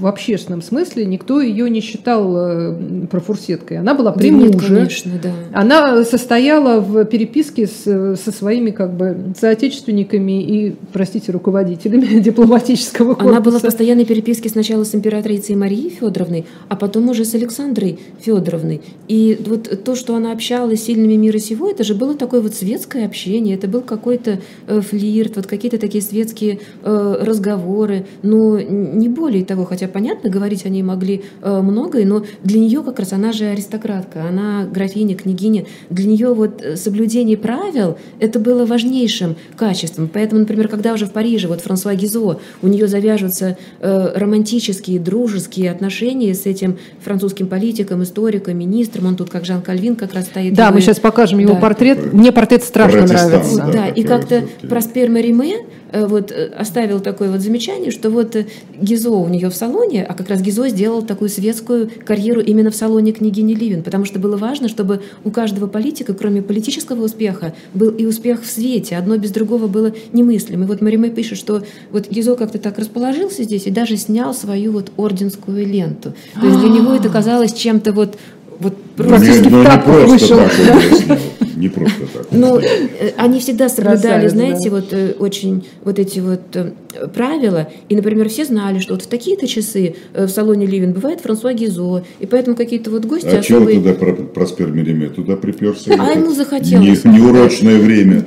[0.00, 3.78] в общественном смысле никто ее не считал э, профурсеткой.
[3.78, 4.74] Она была при да муже.
[4.74, 5.30] конечно, да.
[5.52, 13.30] Она состояла в переписке с, со своими как бы соотечественниками и, простите, руководителями дипломатического корпуса.
[13.30, 17.98] Она была в постоянной переписке сначала с императрицей Марией Федоровной, а потом уже с Александрой
[18.20, 18.80] Федоровной.
[19.08, 22.54] И вот то, что она общалась с сильными мира сего, это же было такое вот
[22.54, 29.08] светское общение, это был какой-то э, флирт, вот какие-то такие светские э, разговоры, но не
[29.08, 33.32] более того, хотя понятно, говорить они могли э, многое, но для нее как раз она
[33.32, 40.08] же аристократка, она графиня, княгиня, для нее вот соблюдение правил это было важнейшим качеством.
[40.12, 45.70] Поэтому, например, когда уже в Париже, вот Франсуа Гизо, у нее завяжутся э, романтические, дружеские
[45.70, 50.54] отношения с этим французским политиком, историком, министром, он тут как Жан Кальвин как раз стоит.
[50.54, 51.60] Да, мы сейчас покажем его да.
[51.60, 52.12] портрет.
[52.12, 53.56] Мне портрет страшно нравится.
[53.56, 58.34] Да, да и как-то Проспер Мариме Э, вот э, оставил такое вот замечание, что вот
[58.36, 58.46] э,
[58.80, 62.76] Гизо у нее в салоне, а как раз Гизо сделал такую светскую карьеру именно в
[62.76, 67.90] салоне княгини Ливин, потому что было важно, чтобы у каждого политика, кроме политического успеха, был
[67.96, 68.96] и успех в свете.
[68.96, 70.64] Одно без другого было немыслимо.
[70.64, 74.72] И вот Мариме пишет, что вот Гизо как-то так расположился здесь и даже снял свою
[74.72, 76.14] вот орденскую ленту.
[76.40, 78.18] То есть для него это казалось чем-то вот
[78.58, 80.38] вот практически ну, не, так не вышел.
[80.38, 81.18] Так
[81.56, 82.26] не просто так.
[82.30, 86.72] Ну, э, они всегда соблюдали, знаете, вот э, очень вот эти вот э,
[87.14, 87.68] правила.
[87.88, 92.04] И, например, все знали, что вот в такие-то часы в салоне Ливен бывает Франсуа Гизо,
[92.20, 93.82] и поэтому какие-то вот гости а особые...
[93.82, 95.08] чего туда Проспер Мериме?
[95.08, 95.94] Туда приперся?
[95.98, 97.04] А ему захотелось.
[97.04, 98.26] Не, неурочное время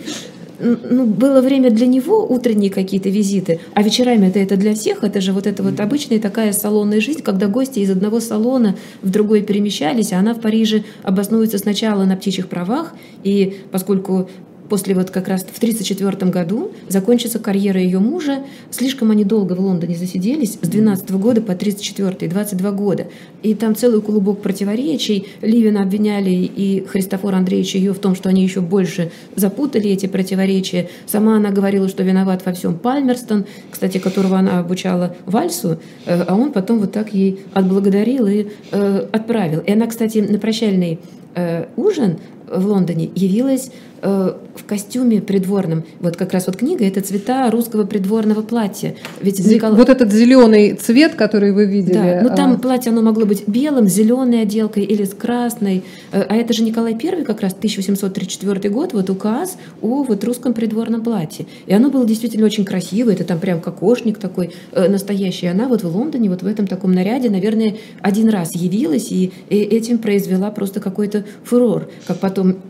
[0.59, 5.21] ну, было время для него, утренние какие-то визиты, а вечерами это, это для всех, это
[5.21, 9.41] же вот эта вот обычная такая салонная жизнь, когда гости из одного салона в другой
[9.41, 12.93] перемещались, а она в Париже обоснуется сначала на птичьих правах,
[13.23, 14.29] и поскольку
[14.69, 18.43] после вот как раз в 1934 году закончится карьера ее мужа.
[18.71, 23.07] Слишком они долго в Лондоне засиделись, с 12 года по 34 22 года.
[23.43, 25.27] И там целый клубок противоречий.
[25.41, 30.89] Ливина обвиняли и Христофор Андреевич ее в том, что они еще больше запутали эти противоречия.
[31.05, 36.35] Сама она говорила, что виноват во всем Пальмерстон, кстати, которого она обучала вальсу, э, а
[36.35, 39.61] он потом вот так ей отблагодарил и э, отправил.
[39.61, 40.99] И она, кстати, на прощальный
[41.35, 42.17] э, ужин
[42.51, 45.83] в Лондоне явилась в костюме придворном.
[45.99, 48.95] Вот как раз вот книга– это цвета русского придворного платья.
[49.21, 49.73] Ведь Никол...
[49.75, 51.93] Вот этот зеленый цвет, который вы видели.
[51.93, 52.57] Да, но ну, там а...
[52.57, 55.83] платье, оно могло быть белым, зеленой отделкой или с красной.
[56.11, 60.53] Э, а это же Николай I, как раз 1834 год, вот указ о вот русском
[60.53, 61.45] придворном платье.
[61.65, 65.47] И оно было действительно очень красивое, это там прям кокошник такой э, настоящий.
[65.47, 69.97] Она вот в Лондоне вот в этом таком наряде, наверное, один раз явилась и, этим
[69.97, 71.89] произвела просто какой-то фурор.
[72.07, 72.68] Как потом Э,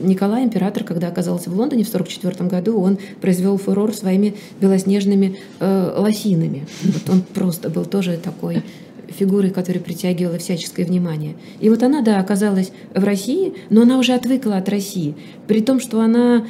[0.00, 5.94] Николай, император, когда оказался в Лондоне в 1944 году, он произвел фурор своими белоснежными э,
[5.96, 6.66] лосинами.
[6.84, 8.62] Вот он просто был тоже такой
[9.08, 11.34] фигурой, которая притягивала всяческое внимание.
[11.60, 15.14] И вот она, да, оказалась в России, но она уже отвыкла от России,
[15.46, 16.46] при том, что она...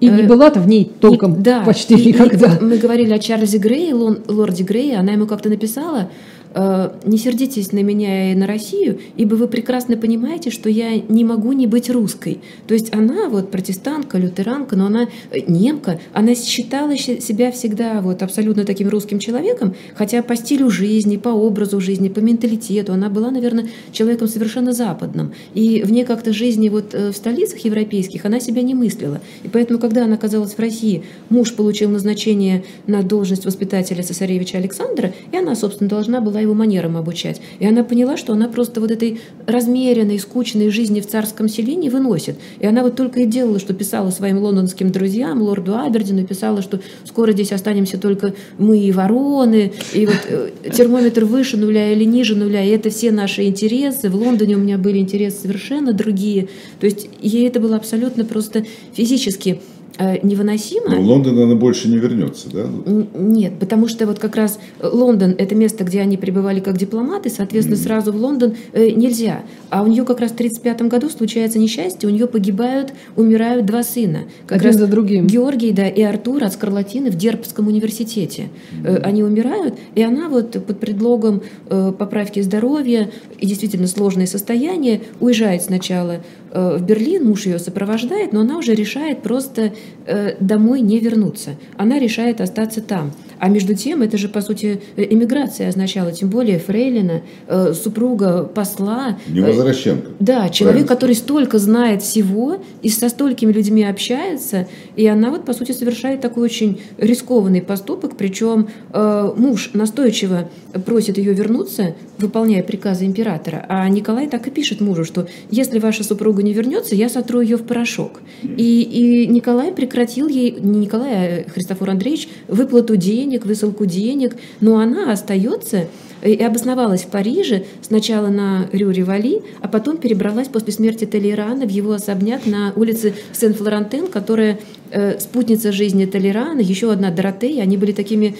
[0.00, 2.56] И не э, была-то в ней толком да, почти и, никогда.
[2.56, 7.72] И, мы говорили о Чарльзе Грее, лорде Грее, она ему как-то написала, Э, не сердитесь
[7.72, 11.90] на меня и на Россию, ибо вы прекрасно понимаете, что я не могу не быть
[11.90, 12.40] русской.
[12.66, 18.22] То есть она вот протестантка, лютеранка, но она э, немка, она считала себя всегда вот
[18.22, 23.30] абсолютно таким русским человеком, хотя по стилю жизни, по образу жизни, по менталитету она была,
[23.30, 25.32] наверное, человеком совершенно западным.
[25.54, 29.20] И вне как-то жизни вот э, в столицах европейских она себя не мыслила.
[29.42, 35.12] И поэтому, когда она оказалась в России, муж получил назначение на должность воспитателя цесаревича Александра,
[35.32, 37.40] и она, собственно, должна была его манерам обучать.
[37.58, 41.90] И она поняла, что она просто вот этой размеренной, скучной жизни в царском селе не
[41.90, 42.36] выносит.
[42.60, 46.80] И она вот только и делала, что писала своим лондонским друзьям, лорду Абердину, писала, что
[47.04, 52.36] скоро здесь останемся только мы и вороны, и вот э, термометр выше нуля или ниже
[52.36, 54.08] нуля, и это все наши интересы.
[54.08, 56.48] В Лондоне у меня были интересы совершенно другие.
[56.80, 59.60] То есть ей это было абсолютно просто физически
[59.98, 60.90] невыносимо.
[60.90, 62.66] Но в Лондон она больше не вернется, да?
[63.14, 67.76] Нет, потому что вот как раз Лондон– это место, где они пребывали как дипломаты, соответственно,
[67.76, 67.82] mm.
[67.82, 69.42] сразу в Лондон э, нельзя.
[69.70, 73.82] А у нее как раз в 1935 году случается несчастье, у нее погибают, умирают два
[73.82, 74.24] сына.
[74.46, 75.26] Как Один раз за другим.
[75.26, 78.48] Георгий да, и Артур от скарлатины в Дербском университете.
[78.82, 79.00] Mm.
[79.02, 86.20] Они умирают, и она вот под предлогом поправки здоровья и действительно сложное состояние уезжает сначала
[86.54, 89.72] в Берлин, муж ее сопровождает, но она уже решает просто
[90.06, 91.56] Э, домой не вернуться.
[91.78, 93.12] Она решает остаться там.
[93.38, 99.18] А между тем, это же, по сути, эмиграция означала, тем более Фрейлина, э, супруга посла.
[99.26, 100.08] Невозвращенка.
[100.08, 104.68] Э, да, человек, который столько знает всего и со столькими людьми общается.
[104.94, 108.16] И она вот, по сути, совершает такой очень рискованный поступок.
[108.16, 110.48] Причем э, муж настойчиво
[110.84, 113.64] просит ее вернуться, выполняя приказы императора.
[113.68, 117.56] А Николай так и пишет мужу, что если ваша супруга не вернется, я сотру ее
[117.56, 118.20] в порошок.
[118.42, 124.78] И, и Николай прекратил ей, не Николай, а Христофор Андреевич, выплату денег, высылку денег, но
[124.78, 125.88] она остается
[126.24, 131.92] и обосновалась в Париже сначала на Рю-Ревали, а потом перебралась после смерти Толерана в его
[131.92, 134.58] особняк на улице Сен-Флорентен, которая
[134.90, 138.36] э, спутница жизни Толерана, еще одна Доротея, они были такими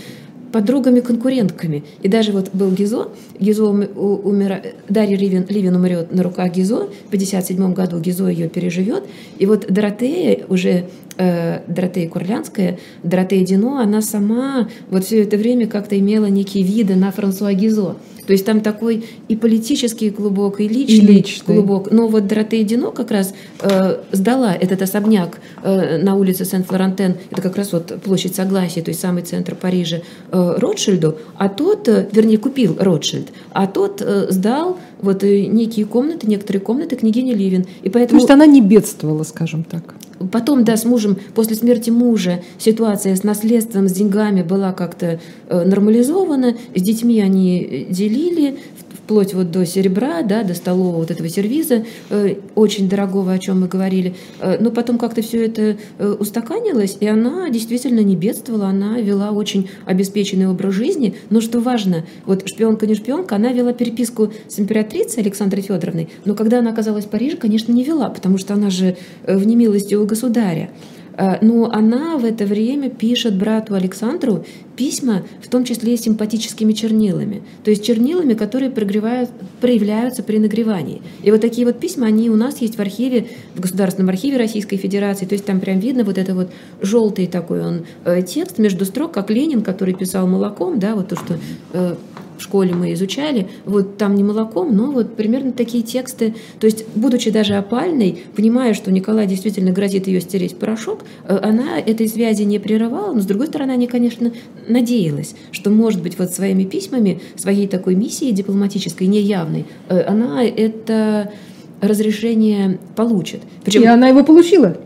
[0.55, 1.83] подругами-конкурентками.
[2.03, 3.09] И даже вот был Гизо,
[3.41, 9.03] Гизо умер, Дарья Ливин, Ливин умрет на руках Гизо, в 57 году Гизо ее переживет.
[9.41, 10.85] И вот Доротея, уже
[11.17, 16.95] э, Доротея Курлянская, Доротея Дино, она сама вот все это время как-то имела некие виды
[16.95, 17.97] на Франсуа Гизо.
[18.27, 21.55] То есть там такой и политический клубок, и личный, и личный.
[21.55, 21.91] клубок.
[21.91, 27.43] Но вот Доротея Дино как раз э, сдала этот особняк э, на улице Сен-Флорентен, это
[27.43, 32.09] как раз вот площадь Согласия, то есть самый центр Парижа, э, Ротшильду, а тот, э,
[32.13, 37.67] вернее, купил Ротшильд, а тот э, сдал вот э, некие комнаты, некоторые комнаты княгини Ливин.
[37.83, 38.21] И поэтому...
[38.21, 39.95] То есть она не бедствовала, скажем так.
[40.31, 45.65] Потом, да, с мужем, после смерти мужа ситуация с наследством, с деньгами была как-то э,
[45.65, 48.59] нормализована, с детьми они делили,
[49.05, 53.61] вплоть вот до серебра, да, до столового вот этого сервиза, э, очень дорогого, о чем
[53.61, 54.15] мы говорили.
[54.41, 59.31] Э, но потом как-то все это э, устаканилось, и она действительно не бедствовала, она вела
[59.31, 61.17] очень обеспеченный образ жизни.
[61.29, 66.35] Но что важно, вот шпионка не шпионка, она вела переписку с императрицей Александрой Федоровной, но
[66.35, 70.07] когда она оказалась в Париже, конечно, не вела, потому что она же в немилости у
[70.07, 70.71] государя.
[71.17, 74.45] Э, но она в это время пишет брату Александру
[74.77, 77.43] письма, в том числе и симпатическими чернилами.
[77.63, 81.01] То есть чернилами, которые проявляются при нагревании.
[81.23, 84.77] И вот такие вот письма, они у нас есть в архиве, в Государственном архиве Российской
[84.77, 85.27] Федерации.
[85.27, 86.51] То есть там прям видно вот это вот
[86.81, 91.17] желтый такой он э, текст между строк, как Ленин, который писал молоком, да, вот то,
[91.17, 91.39] что
[91.73, 91.95] э,
[92.39, 96.35] в школе мы изучали, вот там не молоком, но вот примерно такие тексты.
[96.61, 101.79] То есть, будучи даже опальной, понимая, что Николай действительно грозит ее стереть порошок, э, она
[101.79, 104.33] этой связи не прерывала, но с другой стороны, она, конечно,
[104.69, 111.33] надеялась, что, может быть, вот своими письмами, своей такой миссией дипломатической, неявной, э, она это
[111.81, 113.43] разрешение получит.
[113.65, 113.83] Причем...
[113.83, 114.77] И она его получила?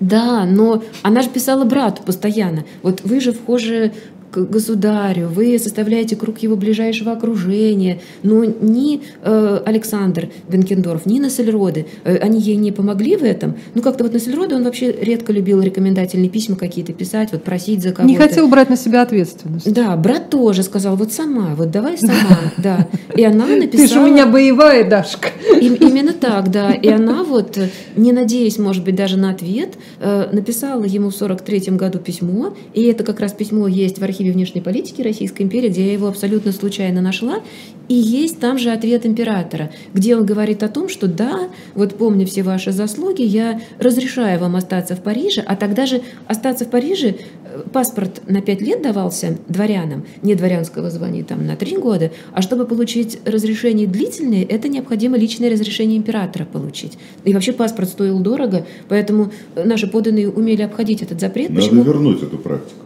[0.00, 2.64] Да, но она же писала брату постоянно.
[2.82, 3.92] Вот вы же вхожи
[4.34, 8.00] к государю, вы составляете круг его ближайшего окружения.
[8.24, 13.54] Но ни э, Александр Бенкендорф, ни Нассельроды, э, они ей не помогли в этом.
[13.74, 17.92] Ну, как-то вот Нассельроды, он вообще редко любил рекомендательные письма какие-то писать, вот просить за
[17.92, 18.12] кого-то.
[18.12, 19.72] Не хотел брать на себя ответственность.
[19.72, 22.88] Да, брат тоже сказал, вот сама, вот давай сама, да.
[23.16, 23.88] И она написала...
[23.88, 25.28] Ты же у меня боевая, Дашка.
[25.60, 26.72] Именно так, да.
[26.72, 27.56] И она вот,
[27.94, 32.82] не надеясь, может быть, даже на ответ, э, написала ему в 43 году письмо, и
[32.82, 36.08] это как раз письмо есть в архиве архиве внешней политики Российской империи, где я его
[36.08, 37.40] абсолютно случайно нашла.
[37.88, 42.24] И есть там же ответ императора, где он говорит о том, что да, вот помня
[42.24, 47.08] все ваши заслуги, я разрешаю вам остаться в Париже, а тогда же остаться в Париже
[47.44, 52.40] э, паспорт на пять лет давался дворянам, не дворянского звания там на три года, а
[52.40, 56.96] чтобы получить разрешение длительное, это необходимо личное разрешение императора получить.
[57.24, 59.30] И вообще паспорт стоил дорого, поэтому
[59.62, 61.50] наши подданные умели обходить этот запрет.
[61.50, 61.82] Надо Почему?
[61.82, 62.83] вернуть эту практику.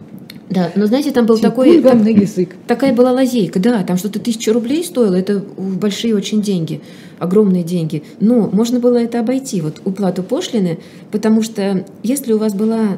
[0.49, 1.79] Да, но знаете, там был такой...
[1.89, 2.55] Там, язык.
[2.67, 6.81] Такая была лазейка, да, там что-то тысяча рублей стоило, это большие очень деньги,
[7.19, 8.03] огромные деньги.
[8.19, 10.79] Но можно было это обойти, вот уплату пошлины,
[11.11, 12.97] потому что если у вас была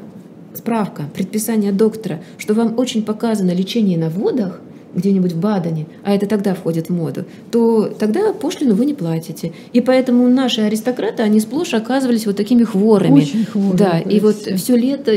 [0.55, 4.61] справка, предписание доктора, что вам очень показано лечение на водах,
[4.95, 9.53] где-нибудь в Бадене, а это тогда входит в моду, то тогда пошлину вы не платите.
[9.73, 13.21] И поэтому наши аристократы, они сплошь оказывались вот такими хворами.
[13.21, 13.77] Очень хворы.
[13.77, 15.11] Да, и вот все лето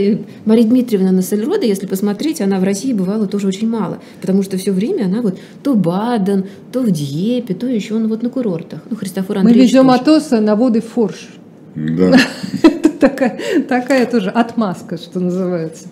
[0.44, 4.72] Мария Дмитриевна Нассельрода, если посмотреть, она в России бывала тоже очень мало, потому что все
[4.72, 8.80] время она вот то Баден, то в Дьепе, то еще ну, вот на курортах.
[8.90, 11.28] Ну, Христофор Андреевич Мы везем Атоса на воды Форш.
[11.74, 12.16] Да.
[13.08, 13.38] такая,
[13.68, 15.86] такая тоже отмазка, что называется.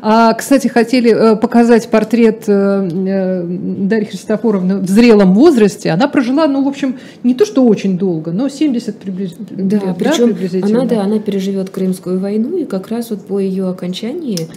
[0.00, 5.90] А, кстати, хотели э, показать портрет э, э, Дарьи Христофоровны в зрелом возрасте.
[5.90, 9.68] Она прожила, ну, в общем, не то, что очень долго, но 70 приблизительно.
[9.68, 10.80] Да, да причем приблизительно.
[10.80, 14.48] она, да, она переживет Крымскую войну, и как раз вот по ее окончании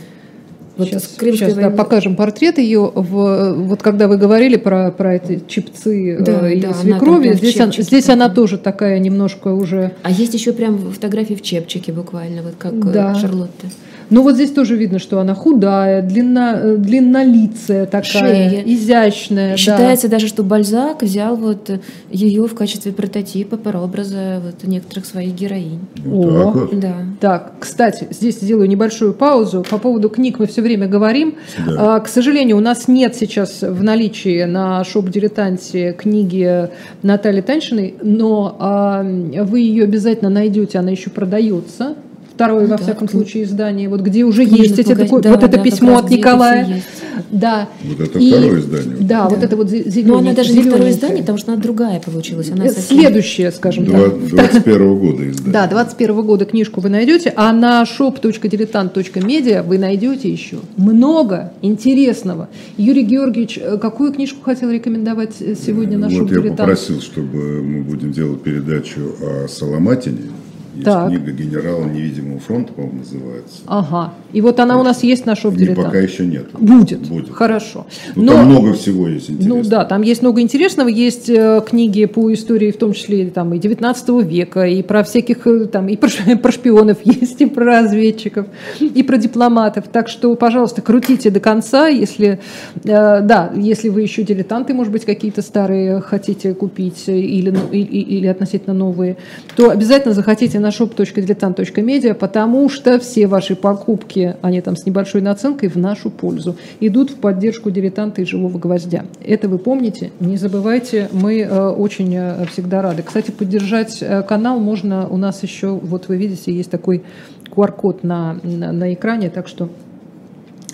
[0.78, 2.92] вот сейчас, сейчас да, покажем портрет ее.
[2.94, 7.60] В, вот когда вы говорили про, про эти чипцы да, ее да, свекрови, она здесь,
[7.60, 9.94] она, здесь она тоже такая немножко уже...
[10.04, 13.16] А есть еще прям фотографии в чепчике буквально, вот как да.
[13.16, 13.68] Шарлотта.
[14.12, 18.64] Ну вот здесь тоже видно, что она худая, длинно, э, длиннолицая такая, Шея.
[18.66, 19.56] изящная.
[19.56, 20.18] Считается да.
[20.18, 21.72] даже, что Бальзак взял вот
[22.10, 25.80] ее в качестве прототипа, прообраза вот некоторых своих героинь.
[26.06, 26.78] О, вот.
[26.78, 26.96] да.
[27.22, 29.66] Так, кстати, здесь сделаю небольшую паузу.
[29.70, 31.36] По поводу книг мы все время говорим.
[31.66, 31.96] Да.
[31.96, 36.70] А, к сожалению, у нас нет сейчас в наличии на шоп-дилетанте книги
[37.02, 41.96] Натальи Таньшиной, но а, вы ее обязательно найдете, она еще продается
[42.34, 45.58] второе, во да, всяком случае, издание, вот где уже есть эти, такой, да, вот это
[45.58, 46.82] да, письмо от Николая.
[47.30, 47.70] Да.
[47.84, 48.98] Вот это и, второе издание.
[49.00, 50.06] Да, да, вот это вот зеленое.
[50.06, 52.50] Но она даже не второе издание, потому что она другая получилась.
[52.50, 53.00] Она совсем...
[53.00, 54.52] Следующее, скажем 20, так.
[54.52, 55.54] 21 года издание.
[55.54, 62.50] Да, 21 года книжку вы найдете, а на shop.diletant.media вы найдете еще много интересного.
[62.78, 67.84] Юрий Георгиевич, э, какую книжку хотел рекомендовать э, сегодня на Вот я попросил, чтобы мы
[67.84, 70.41] будем делать передачу о Соломатине.
[70.74, 71.10] Есть так.
[71.10, 73.62] книга «Генерал невидимого фронта», по-моему, называется.
[73.66, 74.14] Ага.
[74.32, 76.48] И вот она у нас есть на шоп Пока еще нет.
[76.54, 77.02] Будет.
[77.02, 77.34] Будет.
[77.34, 77.86] Хорошо.
[78.16, 79.64] Ну, Но, там много всего есть интересного.
[79.64, 80.88] Ну да, там есть много интересного.
[80.88, 85.46] Есть э, книги по истории, в том числе там, и 19 века, и про всяких
[85.46, 86.10] э, там, и про,
[86.42, 88.48] про шпионов есть, и про разведчиков,
[88.80, 89.86] и про дипломатов.
[89.92, 92.40] Так что, пожалуйста, крутите до конца, если,
[92.84, 98.28] э, да, если вы еще дилетанты, может быть, какие-то старые хотите купить или, или, или
[98.28, 99.18] относительно новые,
[99.58, 105.70] то обязательно захотите на shop.diletant.media, потому что все ваши покупки, они там с небольшой наценкой
[105.70, 109.06] в нашу пользу, идут в поддержку дилетанта и живого гвоздя.
[109.26, 113.04] Это вы помните, не забывайте, мы э, очень э, всегда рады.
[113.04, 117.04] Кстати, поддержать э, канал можно, у нас еще, вот вы видите, есть такой
[117.50, 119.70] QR-код на, на, на экране, так что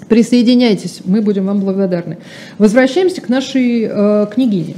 [0.10, 2.18] присоединяйтесь, мы будем вам благодарны.
[2.58, 4.76] Возвращаемся к нашей э, княгине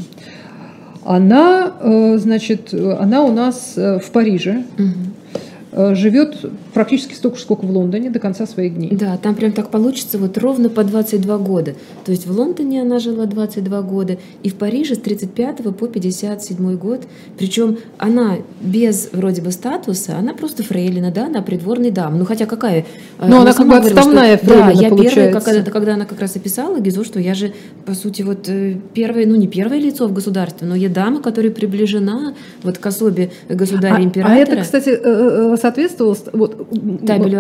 [1.09, 5.95] она, э, значит, она у нас э, в Париже, угу.
[5.95, 6.28] живет
[6.73, 8.89] практически столько же, сколько в Лондоне до конца своих дней.
[8.91, 11.75] Да, там прям так получится вот ровно по 22 года.
[12.05, 16.75] То есть в Лондоне она жила 22 года, и в Париже с 35 по 57
[16.77, 17.01] год.
[17.37, 22.17] Причем она без вроде бы статуса, она просто фрейлина, да, она придворный дам.
[22.17, 22.85] Ну хотя какая?
[23.19, 25.15] Но она, она как бы отставная что, фрейлина, Да, я получается.
[25.15, 27.53] первая, когда, когда она как раз описала Гизо, что я же,
[27.85, 31.51] по сути, вот э, первое, ну не первое лицо в государстве, но я дама, которая
[31.51, 34.35] приближена вот к особе государя-императора.
[34.35, 36.67] А, а это, кстати, э, э, соответствовало вот,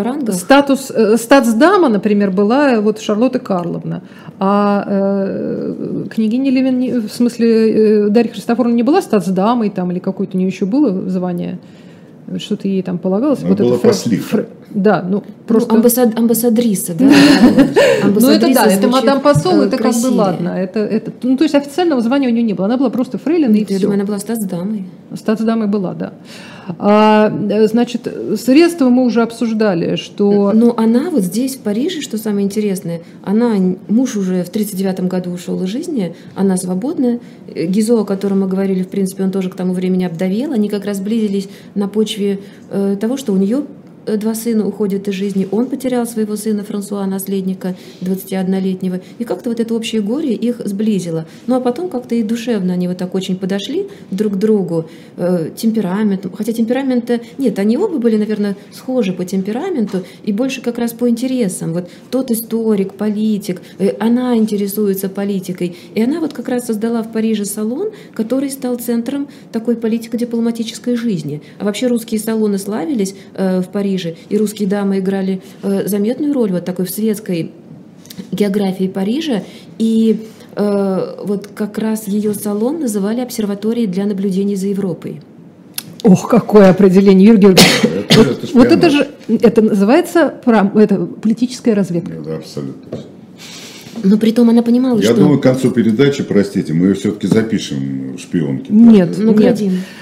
[0.03, 0.35] рангов?
[0.35, 4.03] Статус, статсдама, например, была вот Шарлотта Карловна,
[4.39, 10.39] а э, княгиня Левин, в смысле, Дарья Христофоровна не была статсдамой там или какое-то у
[10.39, 11.59] нее еще было звание?
[12.37, 13.39] что-то ей там полагалось.
[13.39, 14.15] Она вот была это фр...
[14.17, 14.47] фр...
[14.69, 15.71] Да, ну, просто...
[15.71, 16.17] Ну, амбассад...
[16.17, 17.05] Амбассадриса, да?
[18.03, 20.49] Ну это да, это мадам посол, это как бы ладно.
[20.49, 23.53] Это, это, ну то есть официального звания у нее не было, она была просто фрейлин
[23.53, 23.91] и все.
[23.91, 24.85] она была статсдамой.
[25.15, 26.13] Статсдамой была, да.
[26.77, 27.33] А,
[27.67, 28.07] значит,
[28.39, 30.51] средства мы уже обсуждали, что...
[30.53, 33.55] Но она вот здесь, в Париже, что самое интересное, она,
[33.87, 37.19] муж уже в 39 году ушел из жизни, она свободна.
[37.47, 40.85] Гизо, о котором мы говорили, в принципе, он тоже к тому времени обдавел, они как
[40.85, 42.39] раз близились на почве
[42.69, 46.63] э, того, что у нее Э, два сына уходят из жизни, он потерял своего сына
[46.63, 51.25] Франсуа, наследника 21-летнего, и как-то вот это общее горе их сблизило.
[51.47, 55.49] Ну а потом как-то и душевно они вот так очень подошли друг к другу, э,
[55.55, 60.93] темпераментом, хотя темперамента нет, они оба были, наверное, схожи по темпераменту и больше как раз
[60.93, 61.73] по интересам.
[61.73, 67.11] Вот тот историк, политик, э, она интересуется политикой, и она вот как раз создала в
[67.11, 71.41] Париже салон, который стал центром такой политико-дипломатической жизни.
[71.59, 76.33] А вообще русские салоны славились э, в Париже Париже, и русские дамы играли э, заметную
[76.33, 77.51] роль вот такой в светской
[78.31, 79.43] географии Парижа,
[79.77, 85.21] и э, вот как раз ее салон называли обсерваторией для наблюдений за Европой.
[86.03, 88.53] Ох, какое определение, Юрий Георгиевич.
[88.53, 92.13] Вот это же, это называется это политическая разведка.
[92.25, 92.99] Да, абсолютно.
[94.03, 95.13] Но при том она понимала, Я что...
[95.13, 98.71] Я думаю, к концу передачи, простите, мы ее все-таки запишем шпионки.
[98.71, 99.59] Нет, ну нет.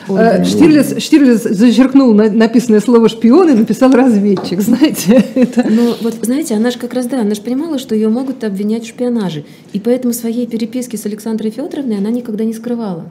[0.10, 5.24] Э, Штирлиц, Штирлиц зачеркнул написанное слово «шпион» и написал «разведчик», знаете.
[5.36, 5.66] Это...
[5.70, 8.84] Ну вот, знаете, она же как раз, да, она же понимала, что ее могут обвинять
[8.84, 9.44] в шпионаже.
[9.74, 13.08] И поэтому своей переписки с Александрой Федоровной она никогда не скрывала.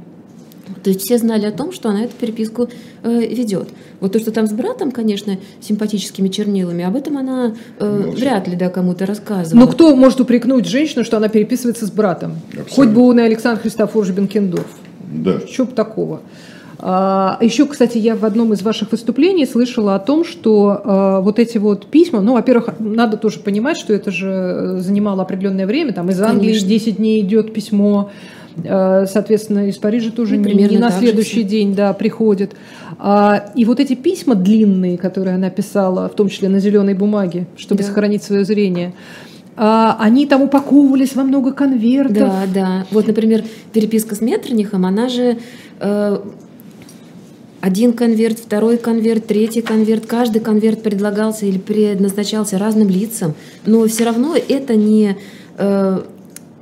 [0.87, 2.69] То есть все знали о том, что она эту переписку
[3.03, 3.71] э, ведет.
[3.99, 8.55] Вот то, что там с братом, конечно, симпатическими чернилами, об этом она э, вряд ли
[8.55, 9.67] да, кому-то рассказывала.
[9.67, 12.35] Но кто может упрекнуть женщину, что она переписывается с братом?
[12.51, 12.73] Абсолютно.
[12.73, 14.69] Хоть бы он и Александр Христофорович Бенкендорф.
[15.13, 15.41] Да.
[15.41, 16.21] Что бы такого?
[16.79, 21.41] А, еще, кстати, я в одном из ваших выступлений слышала о том, что а, вот
[21.41, 26.11] эти вот письма, ну, во-первых, надо тоже понимать, что это же занимало определенное время, там
[26.11, 26.69] из Англии Конечно.
[26.69, 28.13] 10 дней идет письмо,
[28.46, 31.49] Э, соответственно, из Парижа тоже ну, не, не на следующий же.
[31.49, 32.55] день да, приходит.
[32.99, 37.47] А, и вот эти письма длинные, которые она писала, в том числе на зеленой бумаге,
[37.57, 37.89] чтобы да.
[37.89, 38.95] сохранить свое зрение,
[39.57, 42.17] а, они там упаковывались во много конвертов.
[42.17, 42.87] Да, да.
[42.91, 45.39] Вот, например, переписка с Меттернихом, она же
[45.81, 46.19] э,
[47.61, 50.07] один конверт, второй конверт, третий конверт.
[50.07, 53.35] Каждый конверт предлагался или предназначался разным лицам,
[53.65, 55.17] но все равно это не
[55.57, 56.01] э,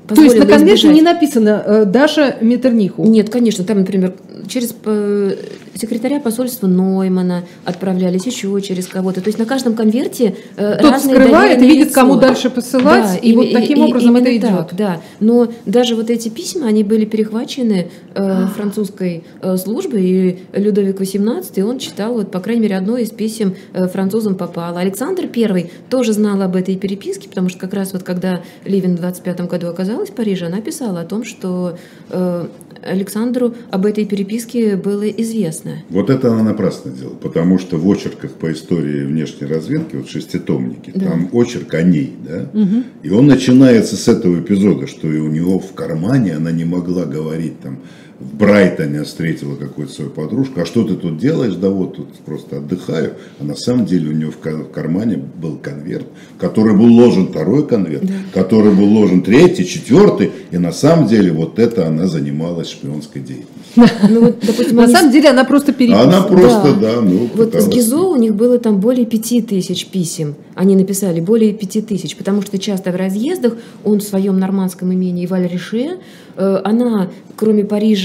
[0.07, 0.94] то есть на избежать.
[0.94, 3.05] не написано э, Даша Метерниху?
[3.05, 3.64] Нет, конечно.
[3.64, 4.14] Там, например,
[4.48, 5.36] через э,
[5.74, 9.20] секретаря посольства Ноймана отправлялись, еще через кого-то.
[9.20, 11.94] То есть на каждом конверте э, Тот разные скрывает, видит, лицо.
[11.94, 14.50] кому дальше посылать, да, и, и вот таким и, образом это идет.
[14.50, 15.00] Так, да.
[15.20, 21.62] Но даже вот эти письма, они были перехвачены э, французской э, службой, и Людовик XVIII,
[21.62, 24.80] он читал, вот, по крайней мере, одно из писем э, французам попало.
[24.80, 29.00] Александр I тоже знал об этой переписке, потому что как раз вот когда Ливин в
[29.00, 31.76] 25 году оказалась в Париже, она писала о том, что
[32.10, 32.46] э,
[32.82, 35.63] Александру об этой переписке было известно.
[35.88, 40.92] Вот это она напрасно делала, потому что в очерках по истории внешней разведки, вот шеститомники,
[40.94, 41.10] да.
[41.10, 42.84] там очерк о ней, да, угу.
[43.02, 47.04] и он начинается с этого эпизода, что и у него в кармане она не могла
[47.04, 47.78] говорить там
[48.20, 51.54] в Брайтоне встретила какую-то свою подружку, а что ты тут делаешь?
[51.54, 53.14] Да вот тут просто отдыхаю.
[53.40, 54.38] А на самом деле у нее в
[54.70, 56.06] кармане был конверт,
[56.36, 58.14] в который был ложен второй конверт, да.
[58.32, 63.54] который был ложен третий, четвертый, и на самом деле вот это она занималась шпионской деятельностью.
[64.08, 66.08] Ну, вот, допустим, на самом деле она просто переписывала.
[66.08, 70.36] Она просто, да, ну, Вот с Гизо у них было там более пяти тысяч писем.
[70.54, 75.26] Они написали более пяти тысяч, потому что часто в разъездах он в своем нормандском имении
[75.26, 75.98] Валь-Рише,
[76.36, 78.03] э, она кроме Парижа,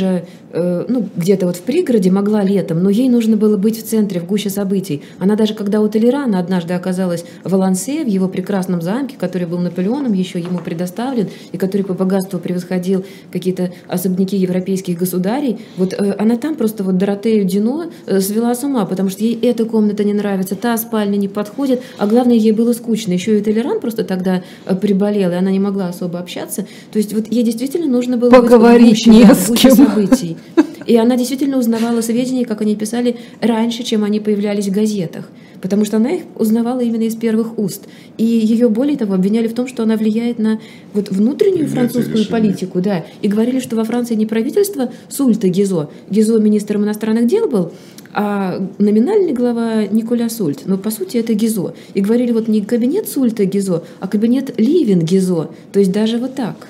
[0.52, 4.20] э, ну, где-то вот в пригороде, могла летом, но ей нужно было быть в центре,
[4.20, 5.02] в гуще событий.
[5.20, 9.60] Она даже когда у Толерана однажды оказалась в Алансе, в его прекрасном замке, который был
[9.60, 16.16] Наполеоном еще ему предоставлен, и который по богатству превосходил какие-то особняки европейских государей, вот э,
[16.18, 20.04] она там просто вот Доротею Дино э, свела с ума, потому что ей эта комната
[20.04, 23.14] не нравится, та спальня не подходит, а главное, ей было скучно.
[23.14, 24.44] Еще и Толеран просто тогда
[24.82, 26.66] приболел, и она не могла особо общаться.
[26.92, 29.89] То есть вот ей действительно нужно было поговорить не с кем.
[29.90, 30.38] Событий.
[30.86, 35.30] И она действительно узнавала сведения, как они писали, раньше, чем они появлялись в газетах.
[35.62, 37.84] Потому что она их узнавала именно из первых уст.
[38.18, 40.60] И ее, более того, обвиняли в том, что она влияет на
[40.94, 42.32] вот внутреннюю Принятие французскую решений.
[42.32, 42.82] политику.
[42.82, 43.06] Да.
[43.22, 45.90] И говорили, что во Франции не правительство Сульта Гизо.
[46.10, 47.72] Гизо министром иностранных дел был,
[48.14, 50.62] а номинальный глава Николя Сульт.
[50.66, 51.74] Но по сути это Гизо.
[51.94, 55.50] И говорили вот не кабинет Сульта Гизо, а кабинет Ливен Гизо.
[55.74, 56.68] То есть даже вот так.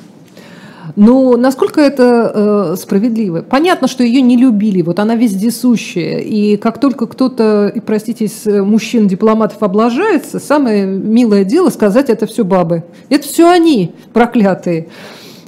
[0.95, 3.41] Ну, насколько это э, справедливо?
[3.41, 8.61] Понятно, что ее не любили, вот она вездесущая, и как только кто-то, простите, из э,
[8.61, 12.83] мужчин-дипломатов облажается, самое милое дело сказать, это все бабы.
[13.09, 14.87] Это все они, проклятые.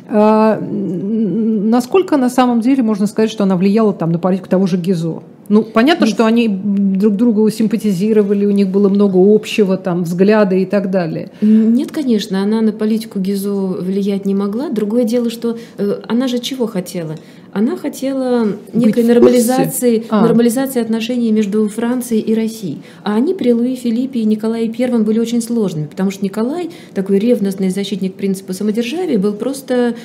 [0.07, 4.77] М, насколько на самом деле можно сказать, что она влияла там, на политику того же
[4.77, 5.21] Гизо?
[5.51, 10.65] Ну, понятно, что они друг другу симпатизировали, у них было много общего, там, взгляды и
[10.65, 11.29] так далее.
[11.41, 14.69] Нет, конечно, она на политику Гизо влиять не могла.
[14.69, 17.17] Другое дело, что э, она же чего хотела?
[17.51, 20.05] Она хотела некой нормализации?
[20.09, 20.21] А.
[20.21, 22.81] нормализации отношений между Францией и Россией.
[23.03, 27.19] А они при Луи Филиппе и Николае Первом были очень сложными, потому что Николай, такой
[27.19, 29.95] ревностный защитник принципа самодержавия, был просто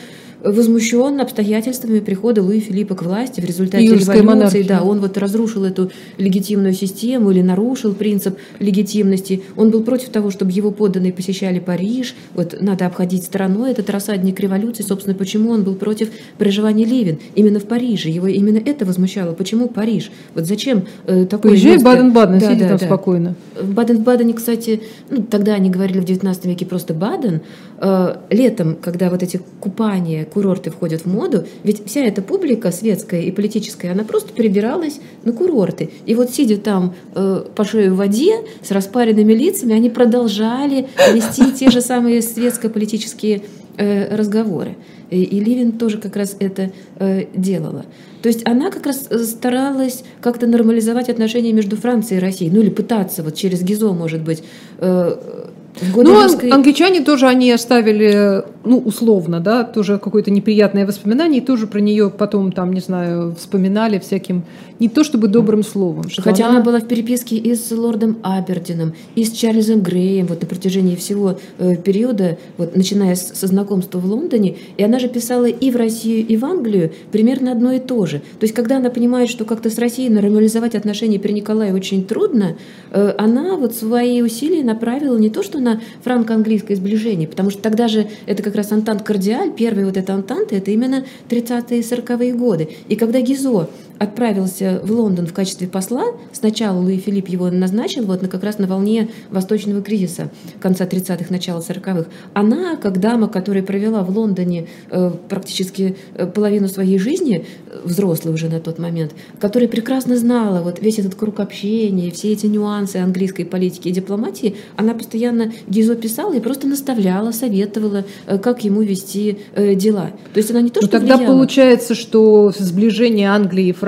[0.47, 4.39] возмущен обстоятельствами прихода Луи Филиппа к власти в результате Июльской революции.
[4.39, 4.63] монархии.
[4.63, 9.43] Да, он вот разрушил эту легитимную систему или нарушил принцип легитимности.
[9.57, 12.15] Он был против того, чтобы его подданные посещали Париж.
[12.35, 14.83] Вот надо обходить стороной этот рассадник революции.
[14.83, 18.09] Собственно, почему он был против проживания Левин именно в Париже?
[18.09, 19.33] Его именно это возмущало.
[19.33, 20.11] Почему Париж?
[20.35, 21.83] Вот зачем э, такое Поезжай в?
[21.83, 22.87] Баден-Баден, Да, сиди да, там да.
[22.87, 23.35] спокойно.
[23.61, 27.41] В Баден-Бадене, кстати, ну, тогда они говорили в XIX веке просто Баден.
[27.79, 33.23] Э, летом, когда вот эти купания, курорты входят в моду, ведь вся эта публика светская
[33.23, 35.89] и политическая, она просто перебиралась на курорты.
[36.05, 41.53] И вот сидя там э, по шею в воде с распаренными лицами, они продолжали вести
[41.53, 43.45] те же самые светско-политические
[43.79, 44.77] э, разговоры.
[45.09, 47.87] И, и Ливин тоже как раз это э, делала.
[48.21, 52.61] То есть она как раз э, старалась как-то нормализовать отношения между Францией и Россией, ну
[52.61, 54.43] или пытаться вот через Гизо, может быть.
[54.81, 55.47] э,
[55.95, 61.67] Ну, русской- англичане тоже они оставили, ну, условно, да, тоже какое-то неприятное воспоминание, и тоже
[61.67, 64.45] про нее потом, там, не знаю, вспоминали всяким,
[64.79, 66.09] не то чтобы добрым словом.
[66.09, 66.61] Что Хотя она...
[66.61, 71.39] была в переписке и с лордом Абердином, и с Чарльзом Греем вот на протяжении всего
[71.59, 75.77] э, периода, вот начиная с- со знакомства в Лондоне, и она же писала и в
[75.77, 78.19] Россию, и в Англию примерно одно и то же.
[78.19, 82.57] То есть, когда она понимает, что как-то с Россией нормализовать отношения при Николае очень трудно,
[82.93, 87.89] э, она вот свои усилия направила не то, что на франко-английское сближение, потому что тогда
[87.89, 92.33] же это как раз Антант Кардиаль, первая вот эта Антанта, это именно 30-е и 40-е
[92.35, 92.69] годы.
[92.89, 98.23] И когда Гизо отправился в Лондон в качестве посла, сначала Луи Филипп его назначил вот
[98.23, 100.31] на, как раз на волне восточного кризиса
[100.61, 102.07] конца 30-х, начала 40-х.
[102.35, 108.35] Она, как дама, которая провела в Лондоне э, практически э, половину своей жизни, э, взрослая
[108.35, 112.97] уже на тот момент, которая прекрасно знала вот весь этот круг общения, все эти нюансы
[112.97, 118.83] английской политики и дипломатии, она постоянно Гизо писала и просто наставляла, советовала, э, как ему
[118.83, 120.11] вести э, дела.
[120.35, 121.33] То есть она не то, Ну, что тогда влияла.
[121.35, 123.86] получается, что сближение Англии и Франции,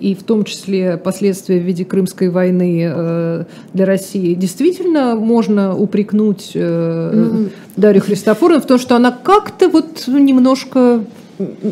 [0.00, 6.52] и в том числе последствия в виде Крымской войны э, для России, действительно можно упрекнуть
[6.54, 11.04] Ну, Дарью Христофоровну в том, что она как-то вот немножко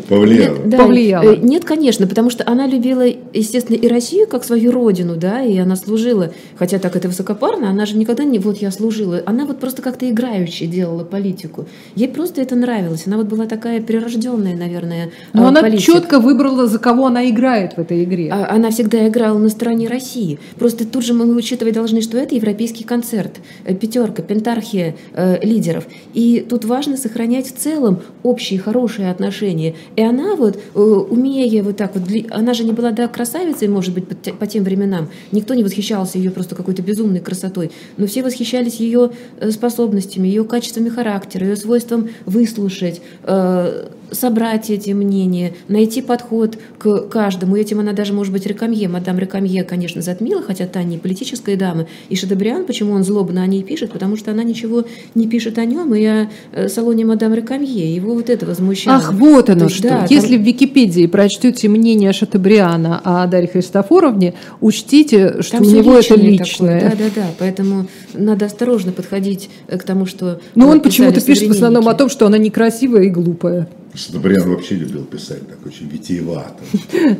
[0.07, 0.55] Повлияло.
[0.57, 1.23] Нет, да, Повлияло.
[1.33, 3.03] э, Нет, конечно, потому что она любила,
[3.33, 7.85] естественно, и Россию как свою родину, да, и она служила, хотя так это высокопарно, она
[7.85, 11.65] же никогда не вот я служила, она вот просто как-то играюще делала политику.
[11.95, 15.85] Ей просто это нравилось, она вот была такая прирожденная, наверное, Но она политик.
[15.85, 18.29] четко выбрала, за кого она играет в этой игре.
[18.31, 20.39] А- Она всегда играла на стороне России.
[20.57, 23.33] Просто тут же мы учитывать должны, что это европейский концерт,
[23.65, 25.85] э, пятерка, пентархия э, лидеров.
[26.13, 29.56] И тут важно сохранять в целом общие хорошие отношения.
[29.95, 33.93] И она вот, э, умея вот так вот, она же не была, да, красавицей, может
[33.93, 34.05] быть,
[34.37, 35.09] по тем временам.
[35.31, 37.71] Никто не восхищался ее просто какой-то безумной красотой.
[37.97, 44.91] Но все восхищались ее э, способностями, ее качествами характера, ее свойством выслушать, э, собрать эти
[44.91, 47.55] мнения, найти подход к каждому.
[47.55, 51.87] Этим она даже, может быть, Рекамье, мадам Рекамье, конечно, затмила, хотя та не политическая дама.
[52.09, 53.91] И Шадебриан, почему он злобно о ней пишет?
[53.91, 54.85] Потому что она ничего
[55.15, 57.93] не пишет о нем и о э, салоне мадам Рекамье.
[57.93, 58.97] Его вот это возмущало.
[58.97, 59.89] Ах, вот оно есть, что.
[59.89, 60.43] Да, Если там...
[60.43, 66.81] в Википедии прочтете мнение Шатебриана о Дарье Христофоровне, учтите, что там у него это личное.
[66.81, 67.27] Да, да, да.
[67.39, 70.39] Поэтому надо осторожно подходить к тому, что...
[70.55, 73.67] Но он почему-то пишет в основном о том, что она некрасивая и глупая.
[73.97, 76.63] Шатабриан вообще любил писать так очень витиевато.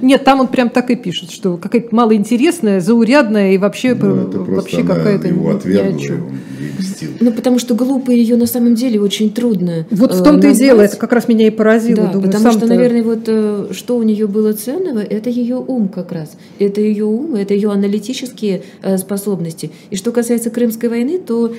[0.01, 4.83] Нет, там он прям так и пишет, что какая-то малоинтересная, заурядная и вообще, ну, вообще
[4.83, 6.29] какая-то его отвергла,
[7.19, 10.55] Ну, потому что глупо ее на самом деле очень трудно Вот в том-то э, и
[10.55, 12.07] дело, это как раз меня и поразило.
[12.07, 15.87] Да, думаю, потому что, наверное, вот э, что у нее было ценного, это ее ум
[15.87, 16.37] как раз.
[16.59, 19.71] Это ее ум, это ее аналитические э, способности.
[19.89, 21.53] И что касается Крымской войны, то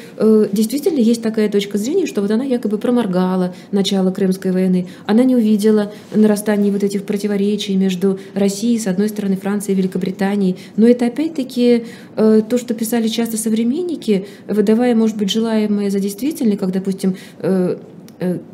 [0.53, 5.37] действительно есть такая точка зрения, что вот она якобы проморгала начало Крымской войны, она не
[5.37, 10.57] увидела нарастания вот этих противоречий между Россией, с одной стороны, Францией и Великобританией.
[10.77, 11.85] Но это опять-таки
[12.17, 17.79] э, то, что писали часто современники, выдавая, может быть, желаемое за действительное, как, допустим, э,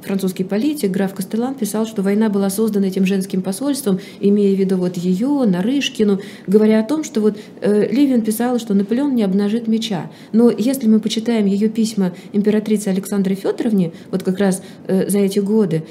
[0.03, 4.77] французский политик граф Кастелан писал, что война была создана этим женским посольством, имея в виду
[4.77, 9.67] вот ее, Нарышкину, говоря о том, что вот э, Левин писал, что Наполеон не обнажит
[9.67, 10.11] меча.
[10.33, 15.39] Но если мы почитаем ее письма императрице Александре Федоровне, вот как раз э, за эти
[15.39, 15.85] годы,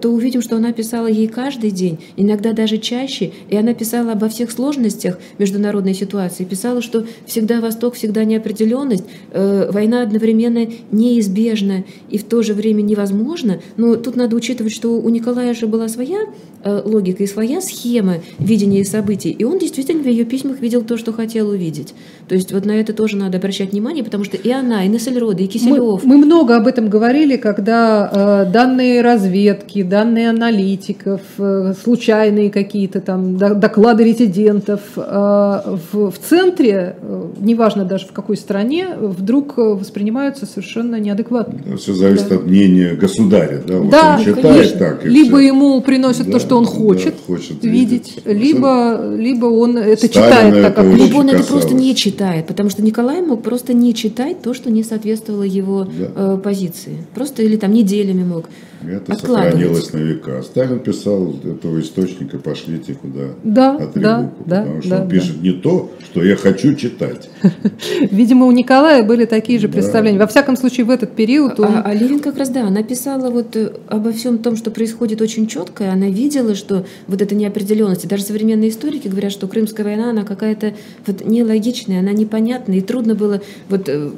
[0.00, 4.28] то увидим, что она писала ей каждый день, иногда даже чаще, и она писала обо
[4.28, 12.24] всех сложностях международной ситуации, писала, что всегда Восток, всегда неопределенность, война одновременно неизбежна и в
[12.24, 16.20] то же время невозможна возможно, но тут надо учитывать, что у Николая же была своя
[16.62, 20.96] э, логика и своя схема видения событий, и он действительно в ее письмах видел то,
[20.96, 21.94] что хотел увидеть.
[22.28, 25.42] То есть вот на это тоже надо обращать внимание, потому что и она, и Нессельрода,
[25.42, 26.04] и Киселев.
[26.04, 33.00] Мы, мы много об этом говорили, когда э, данные разведки, данные аналитиков, э, случайные какие-то
[33.00, 40.46] там доклады резидентов э, в, в центре, э, неважно даже в какой стране, вдруг воспринимаются
[40.46, 41.76] совершенно неадекватно.
[41.76, 42.36] Все зависит да.
[42.36, 44.78] от мнения государя, да, вот да, он читает конечно.
[44.78, 45.04] так.
[45.04, 45.46] либо все.
[45.46, 50.06] ему приносят да, то, что он хочет, да, хочет видеть, видеть, либо, либо он это
[50.06, 53.72] Сталина читает так, как Либо он это просто не читает, потому что Николай мог просто
[53.72, 56.10] не читать то, что не соответствовало его да.
[56.14, 57.04] э, позиции.
[57.14, 58.46] Просто или там неделями мог
[58.86, 60.42] это сохранилось на века.
[60.42, 65.42] Сталин писал этого источника «пошлите куда да, да, да, потому что да, он пишет да.
[65.42, 67.28] не то, что я хочу читать.
[68.10, 70.18] Видимо, у Николая были такие же представления.
[70.18, 71.66] Во всяком случае, в этот период он...
[71.66, 75.20] А, а Левин как раз, да, она писала вот э, обо всем том, что происходит
[75.20, 79.86] очень четко, и она видела, что вот эта неопределенность, даже современные историки говорят, что Крымская
[79.86, 80.74] война, она какая-то
[81.06, 84.10] вот нелогичная, она непонятная, и трудно было вот э,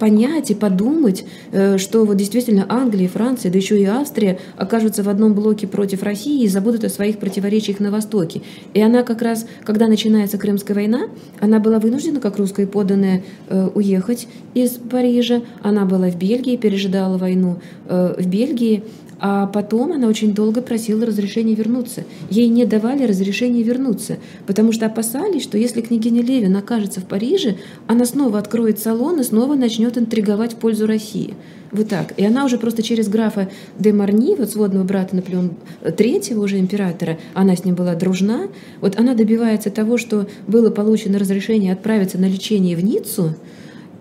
[0.00, 5.08] понять и подумать, э, что вот действительно Англия, Франция, да еще и Австрия окажутся в
[5.08, 8.40] одном блоке против России и забудут о своих противоречиях на Востоке.
[8.74, 11.02] И она как раз, когда начинается Крымская война,
[11.38, 15.42] она была вынуждена, как русская поданная, э, уехать из Парижа.
[15.62, 18.82] Она была в Бельгии, пережидала войну э, в Бельгии.
[19.22, 22.04] А потом она очень долго просила разрешения вернуться.
[22.30, 24.16] Ей не давали разрешения вернуться,
[24.46, 27.56] потому что опасались, что если княгиня Левин окажется в Париже,
[27.86, 31.34] она снова откроет салон и снова начнет интриговать в пользу России.
[31.70, 32.14] Вот так.
[32.16, 35.50] И она уже просто через графа де Марни, вот сводного брата Наполеона
[35.96, 38.48] третьего уже императора, она с ним была дружна,
[38.80, 43.34] вот она добивается того, что было получено разрешение отправиться на лечение в Ниццу,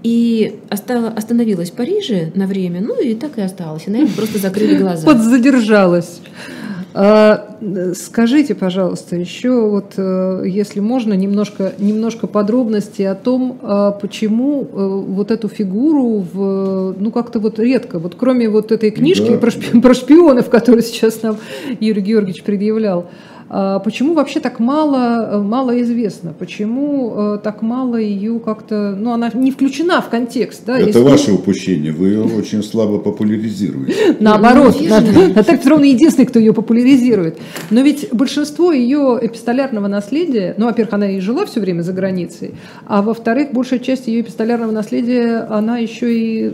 [0.04, 3.84] и остановилась в Париже на время, ну и так и осталась.
[3.88, 5.06] И на это просто закрыли глаза.
[5.06, 6.22] Подзадержалась.
[6.92, 7.58] А,
[7.94, 14.66] скажите, пожалуйста, еще вот, э, если можно, немножко, немножко подробностей о том, а почему э,
[15.08, 19.52] вот эту фигуру, в, ну как-то вот редко, вот кроме вот этой книжки да, про,
[19.52, 19.82] да.
[19.82, 21.38] про шпионов, которую сейчас нам
[21.80, 23.06] Юрий Георгиевич предъявлял,
[23.50, 26.34] почему вообще так мало, мало известно?
[26.38, 28.96] Почему э, так мало ее как-то...
[28.96, 30.66] Ну, она не включена в контекст.
[30.68, 31.02] Да, Это если...
[31.02, 31.92] ваше упущение.
[31.92, 34.16] Вы ее очень слабо популяризируете.
[34.20, 34.80] Наоборот.
[34.80, 37.40] Наталья Петровна единственный, кто ее популяризирует.
[37.72, 40.54] Но ведь большинство ее эпистолярного наследия...
[40.58, 42.54] Ну, во-первых, она и жила все время за границей.
[42.86, 46.54] А во-вторых, большая часть ее эпистолярного наследия, она еще и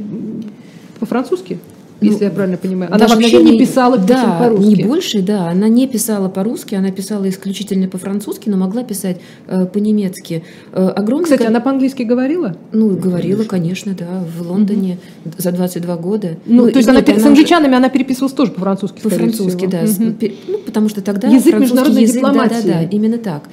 [1.00, 1.60] по-французски
[2.06, 2.94] если ну, я правильно понимаю.
[2.94, 4.66] Она вообще не писала да, по-русски.
[4.66, 5.50] не больше, да.
[5.50, 10.44] Она не писала по-русски, она писала исключительно по-французски, но могла писать э, по-немецки.
[10.72, 11.26] Э, огромное...
[11.26, 12.56] Кстати, она по-английски говорила?
[12.72, 15.34] Ну, говорила, конечно, да, в Лондоне угу.
[15.38, 16.38] за 22 года.
[16.46, 17.78] Ну, ну то есть она, она с англичанами уже...
[17.78, 19.82] она переписывалась тоже по-французски, По-французски, да.
[19.84, 20.16] Угу.
[20.48, 22.68] Ну, потому что тогда язык международной язык, дипломатии.
[22.68, 23.44] Да, да, да, именно так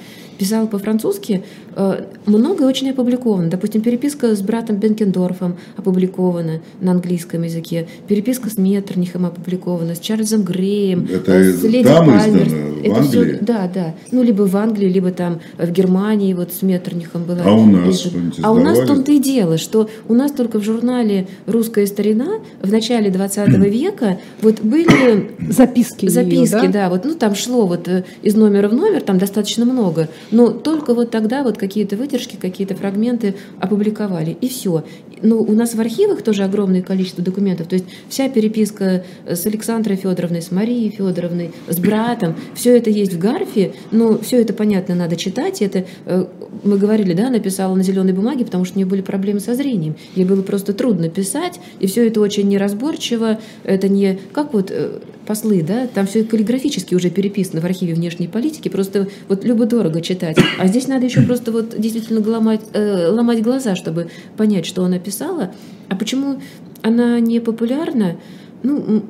[0.43, 1.41] писала по-французски,
[1.77, 3.49] э, многое очень опубликовано.
[3.49, 10.43] Допустим, переписка с братом Бенкендорфом опубликована на английском языке, переписка с Меттернихом опубликована, с Чарльзом
[10.43, 12.47] Греем, Это э, с Леди там Пальмер.
[12.47, 13.35] издано, в Это Англии?
[13.35, 13.93] всё- да, да.
[14.11, 17.39] Ну, либо в Англии, либо там в Германии, вот с Меттернихом была.
[17.45, 18.05] А у нас
[18.41, 22.39] А у нас в том-то и дело, что у нас только в журнале «Русская старина»
[22.61, 26.09] в начале 20 века вот были Записки.
[26.09, 26.67] Записки, да?
[26.67, 26.89] да?
[26.89, 30.93] вот, ну там шло вот э, из номера в номер, там достаточно много, но только
[30.93, 34.83] вот тогда вот какие-то выдержки, какие-то фрагменты опубликовали, и все.
[35.21, 39.45] Ну, у нас в архивах тоже огромное количество документов, то есть вся переписка э, с
[39.45, 44.53] Александрой Федоровной, с Марией Федоровной, с братом, все это есть в Гарфе, но все это,
[44.53, 46.25] понятно, надо читать, это, э,
[46.63, 49.95] мы говорили, да, написала на зеленой бумаге, потому что у нее были проблемы со зрением,
[50.15, 54.99] ей было просто трудно писать, и все это очень неразборчиво, это не как вот э,
[55.25, 60.37] послы, да, там все каллиграфически уже переписано в архиве внешней политики, просто вот любо-дорого читать.
[60.59, 65.53] А здесь надо еще просто вот действительно ломать, ломать глаза, чтобы понять, что она писала.
[65.89, 66.41] А почему
[66.81, 68.17] она не популярна?
[68.63, 69.03] Ну,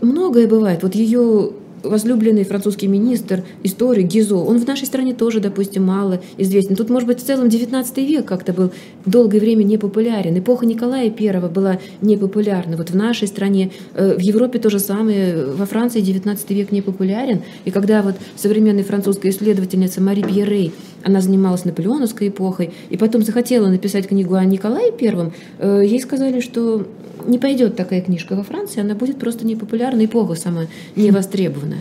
[0.00, 0.82] многое бывает.
[0.82, 1.50] Вот ее
[1.82, 6.76] возлюбленный французский министр, историк Гизо, он в нашей стране тоже, допустим, мало известен.
[6.76, 8.72] Тут, может быть, в целом 19 век как-то был
[9.06, 10.38] долгое время не популярен.
[10.38, 12.76] Эпоха Николая I была не популярна.
[12.76, 16.82] Вот в нашей стране, э, в Европе то же самое, во Франции 19 век не
[16.82, 17.42] популярен.
[17.64, 20.72] И когда вот современная французская исследовательница Мари Пьерей,
[21.02, 26.40] она занималась наполеоновской эпохой, и потом захотела написать книгу о Николае I, э, ей сказали,
[26.40, 26.86] что
[27.30, 30.62] не пойдет такая книжка во Франции, она будет просто непопулярна, эпоха сама
[30.96, 31.76] не востребована.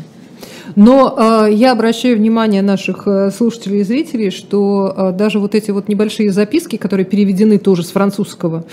[0.75, 1.15] Но
[1.47, 5.87] э, я обращаю внимание наших э, слушателей и зрителей, что э, даже вот эти вот
[5.89, 8.65] небольшие записки, которые переведены тоже с французского,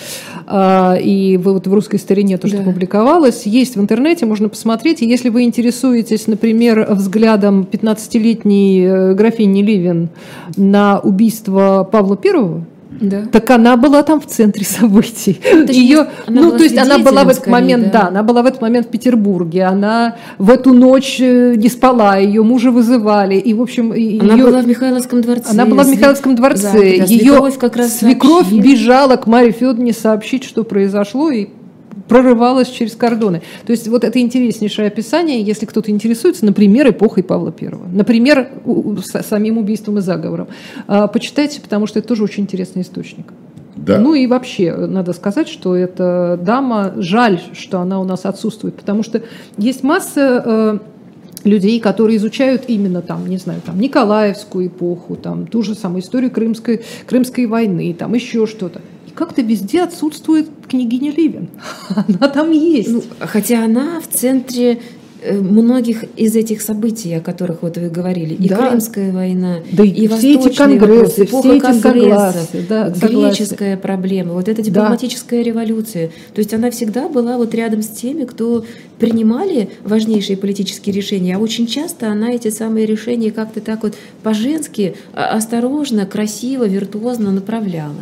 [0.47, 2.65] э, и в- вот в русской старине то, что Да.
[2.65, 5.01] публиковалось, есть в интернете, можно посмотреть.
[5.01, 10.11] И если вы интересуетесь, например, взглядом 15-летней э, графини Ливен
[10.59, 12.63] на убийство Павла Первого,
[13.01, 13.23] Да.
[13.31, 15.35] так она была там в центре событий.
[15.43, 18.03] Точнее, Ее, она ну, была то есть она была в этот свидетелем момент, скорее, да.
[18.03, 18.09] да.
[18.09, 19.65] она была в этот момент в Петербурге.
[19.65, 24.47] Она в эту ночь э, не спала, ее мужа вызывали, и в общем Она её-
[24.47, 25.51] была в Михайловском дворце.
[25.51, 26.73] она была в Михайловском дворце.
[26.73, 28.63] Да, да, ее свекровь как раз свекровь сообщила.
[28.63, 31.49] бежала к Марии Федоровне сообщить, что произошло, и
[32.09, 33.43] прорывалась через кордоны.
[33.67, 38.49] То есть вот это интереснейшее описание, если кто-то интересуется, например, эпохой Павла I, например,
[39.05, 40.49] самим убийством и заговором.
[40.87, 43.27] А, Почитайте, потому что это тоже очень интересный источник.
[43.77, 43.99] Да.
[43.99, 49.03] Ну и вообще, надо сказать, что эта дама, жаль, что она у нас отсутствует, потому
[49.03, 49.23] что
[49.59, 50.79] есть масса э,
[51.45, 56.31] людей, которые изучают именно там, не знаю, там Николаевскую эпоху, там ту же самую историю
[56.31, 58.81] Крымской, Крымской войны, там еще что-то.
[59.17, 61.49] Как-то везде отсутствует княгиня Ливен.
[62.09, 62.91] Она там есть.
[62.91, 64.81] Ну, хотя она в центре
[65.23, 68.69] э, многих из этих событий, о которых вот вы говорили, и Да.
[68.69, 72.95] Крымская война, Да и и все эти конгрессы, вопросы, эпоха все эти конгрессов, согласия, да,
[72.95, 73.29] согласия.
[73.29, 76.11] греческая проблема, вот эта дипломатическая революция.
[76.35, 78.67] То есть она всегда была вот рядом с теми, кто
[78.99, 84.95] принимали важнейшие политические решения, а очень часто она эти самые решения как-то так вот по-женски,
[85.15, 87.95] а, осторожно, красиво, виртуозно направляла.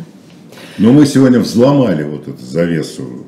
[0.77, 3.25] Но мы сегодня взломали вот эту завесу.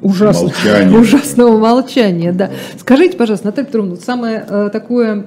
[0.00, 0.44] Ужасно.
[0.44, 0.98] Молчание.
[1.00, 2.50] Ужасного молчания, да.
[2.78, 5.26] Скажите, пожалуйста, Наталья Петровна, самое э, такое,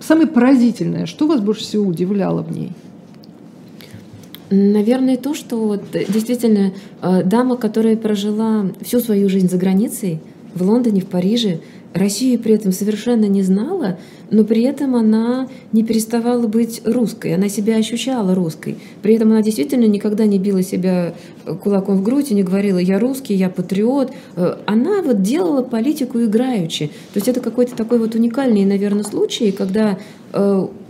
[0.00, 2.72] самое поразительное, что вас больше всего удивляло в ней?
[4.50, 10.20] Наверное, то, что вот действительно э, дама, которая прожила всю свою жизнь за границей,
[10.54, 11.58] в Лондоне, в Париже,
[11.94, 13.98] Россию при этом совершенно не знала,
[14.30, 18.76] но при этом она не переставала быть русской, она себя ощущала русской.
[19.00, 21.14] При этом она действительно никогда не била себя
[21.46, 24.12] э, кулаком в грудь и не говорила «я русский, я патриот».
[24.34, 26.88] Э, Она вот делала политику играючи.
[27.12, 29.96] То есть это какой-то такой вот уникальный, наверное, случай, когда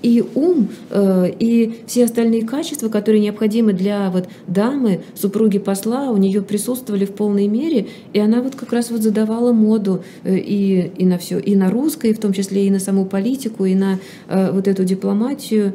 [0.05, 6.19] и ум, э, и все остальные качества, которые необходимы для вот дамы, супруги посла, у
[6.19, 10.93] нее присутствовали в полной мере, и она вот как раз вот задавала моду э, и,
[10.99, 13.99] и на все, и на русское, в том числе и на саму политику, и на
[14.29, 15.73] э, вот эту дипломатию.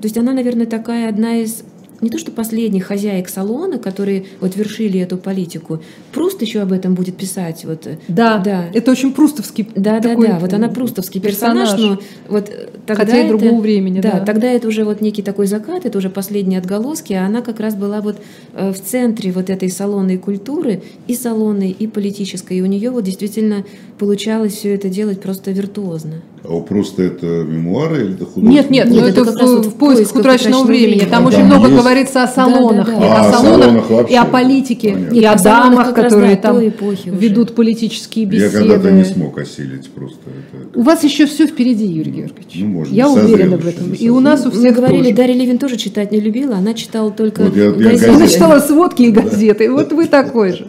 [0.00, 1.64] То есть она, наверное, такая одна из
[2.02, 5.80] не то что последних хозяек салона, которые вот вершили эту политику.
[6.12, 7.64] Пруст еще об этом будет писать.
[7.64, 8.66] Вот, э, Да, да.
[8.74, 10.38] это очень прустовский Да, да, такой, да.
[10.38, 11.98] Вот она прустовский персонаж, персонаж.
[11.98, 14.20] но вот э, тогда Хотя и это- другого времени, да.
[14.20, 17.74] тогда это уже вот некий такой закат, это уже последние отголоски, а она как раз
[17.76, 18.16] была вот
[18.54, 23.04] э, в центре вот этой салонной культуры и салонной, и политической, и у нее вот
[23.04, 23.64] действительно
[23.98, 26.22] получалось все это делать просто виртуозно.
[26.44, 28.54] А просто это мемуары или это художественные?
[28.62, 30.86] Нет, нет, Нет, ну это это как раз вот в, в в поисках утраченного времени.
[30.94, 31.08] времени.
[31.10, 31.80] Там А очень там много есть?
[31.80, 33.06] говорится о салонах, Да, да, да.
[33.06, 34.14] о А, о салонах, салонах вообще.
[34.14, 35.14] и о политике, Понятно.
[35.14, 36.72] и о салонах дамах, которые там уже.
[37.06, 38.58] ведут политические Я беседы.
[38.58, 40.78] когда-то не смог осилить просто это.
[40.78, 42.54] У вас еще все впереди, Юрий Георгиевич.
[42.56, 43.92] Ну, может, я уверена в этом.
[43.92, 45.14] И у нас у Мы всех говорили, тоже.
[45.16, 48.04] Дарья Левин тоже читать не любила, она читала только Вот я- я газеты.
[48.08, 48.32] Она газеты.
[48.34, 49.70] читала сводки и газеты.
[49.70, 50.66] Вот вы такой же.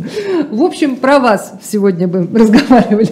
[0.51, 3.09] В общем, про вас сегодня бы разговаривали.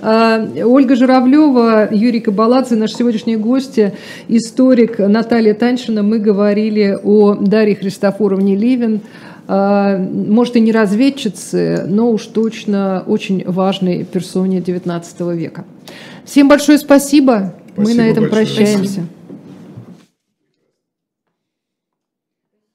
[0.00, 3.92] А, Ольга Журавлева, Юрий Кабаладзе, наши сегодняшние гости,
[4.28, 6.02] историк Наталья Таньшина.
[6.02, 9.00] Мы говорили о Дарье Христофоровне Левин.
[9.48, 15.64] А, Может, и не разведчицы, но уж точно очень важной персоне XIX века.
[16.24, 17.54] Всем большое спасибо.
[17.76, 18.46] Мы Спасибо на этом большое.
[18.46, 18.84] прощаемся.
[18.92, 19.06] Спасибо.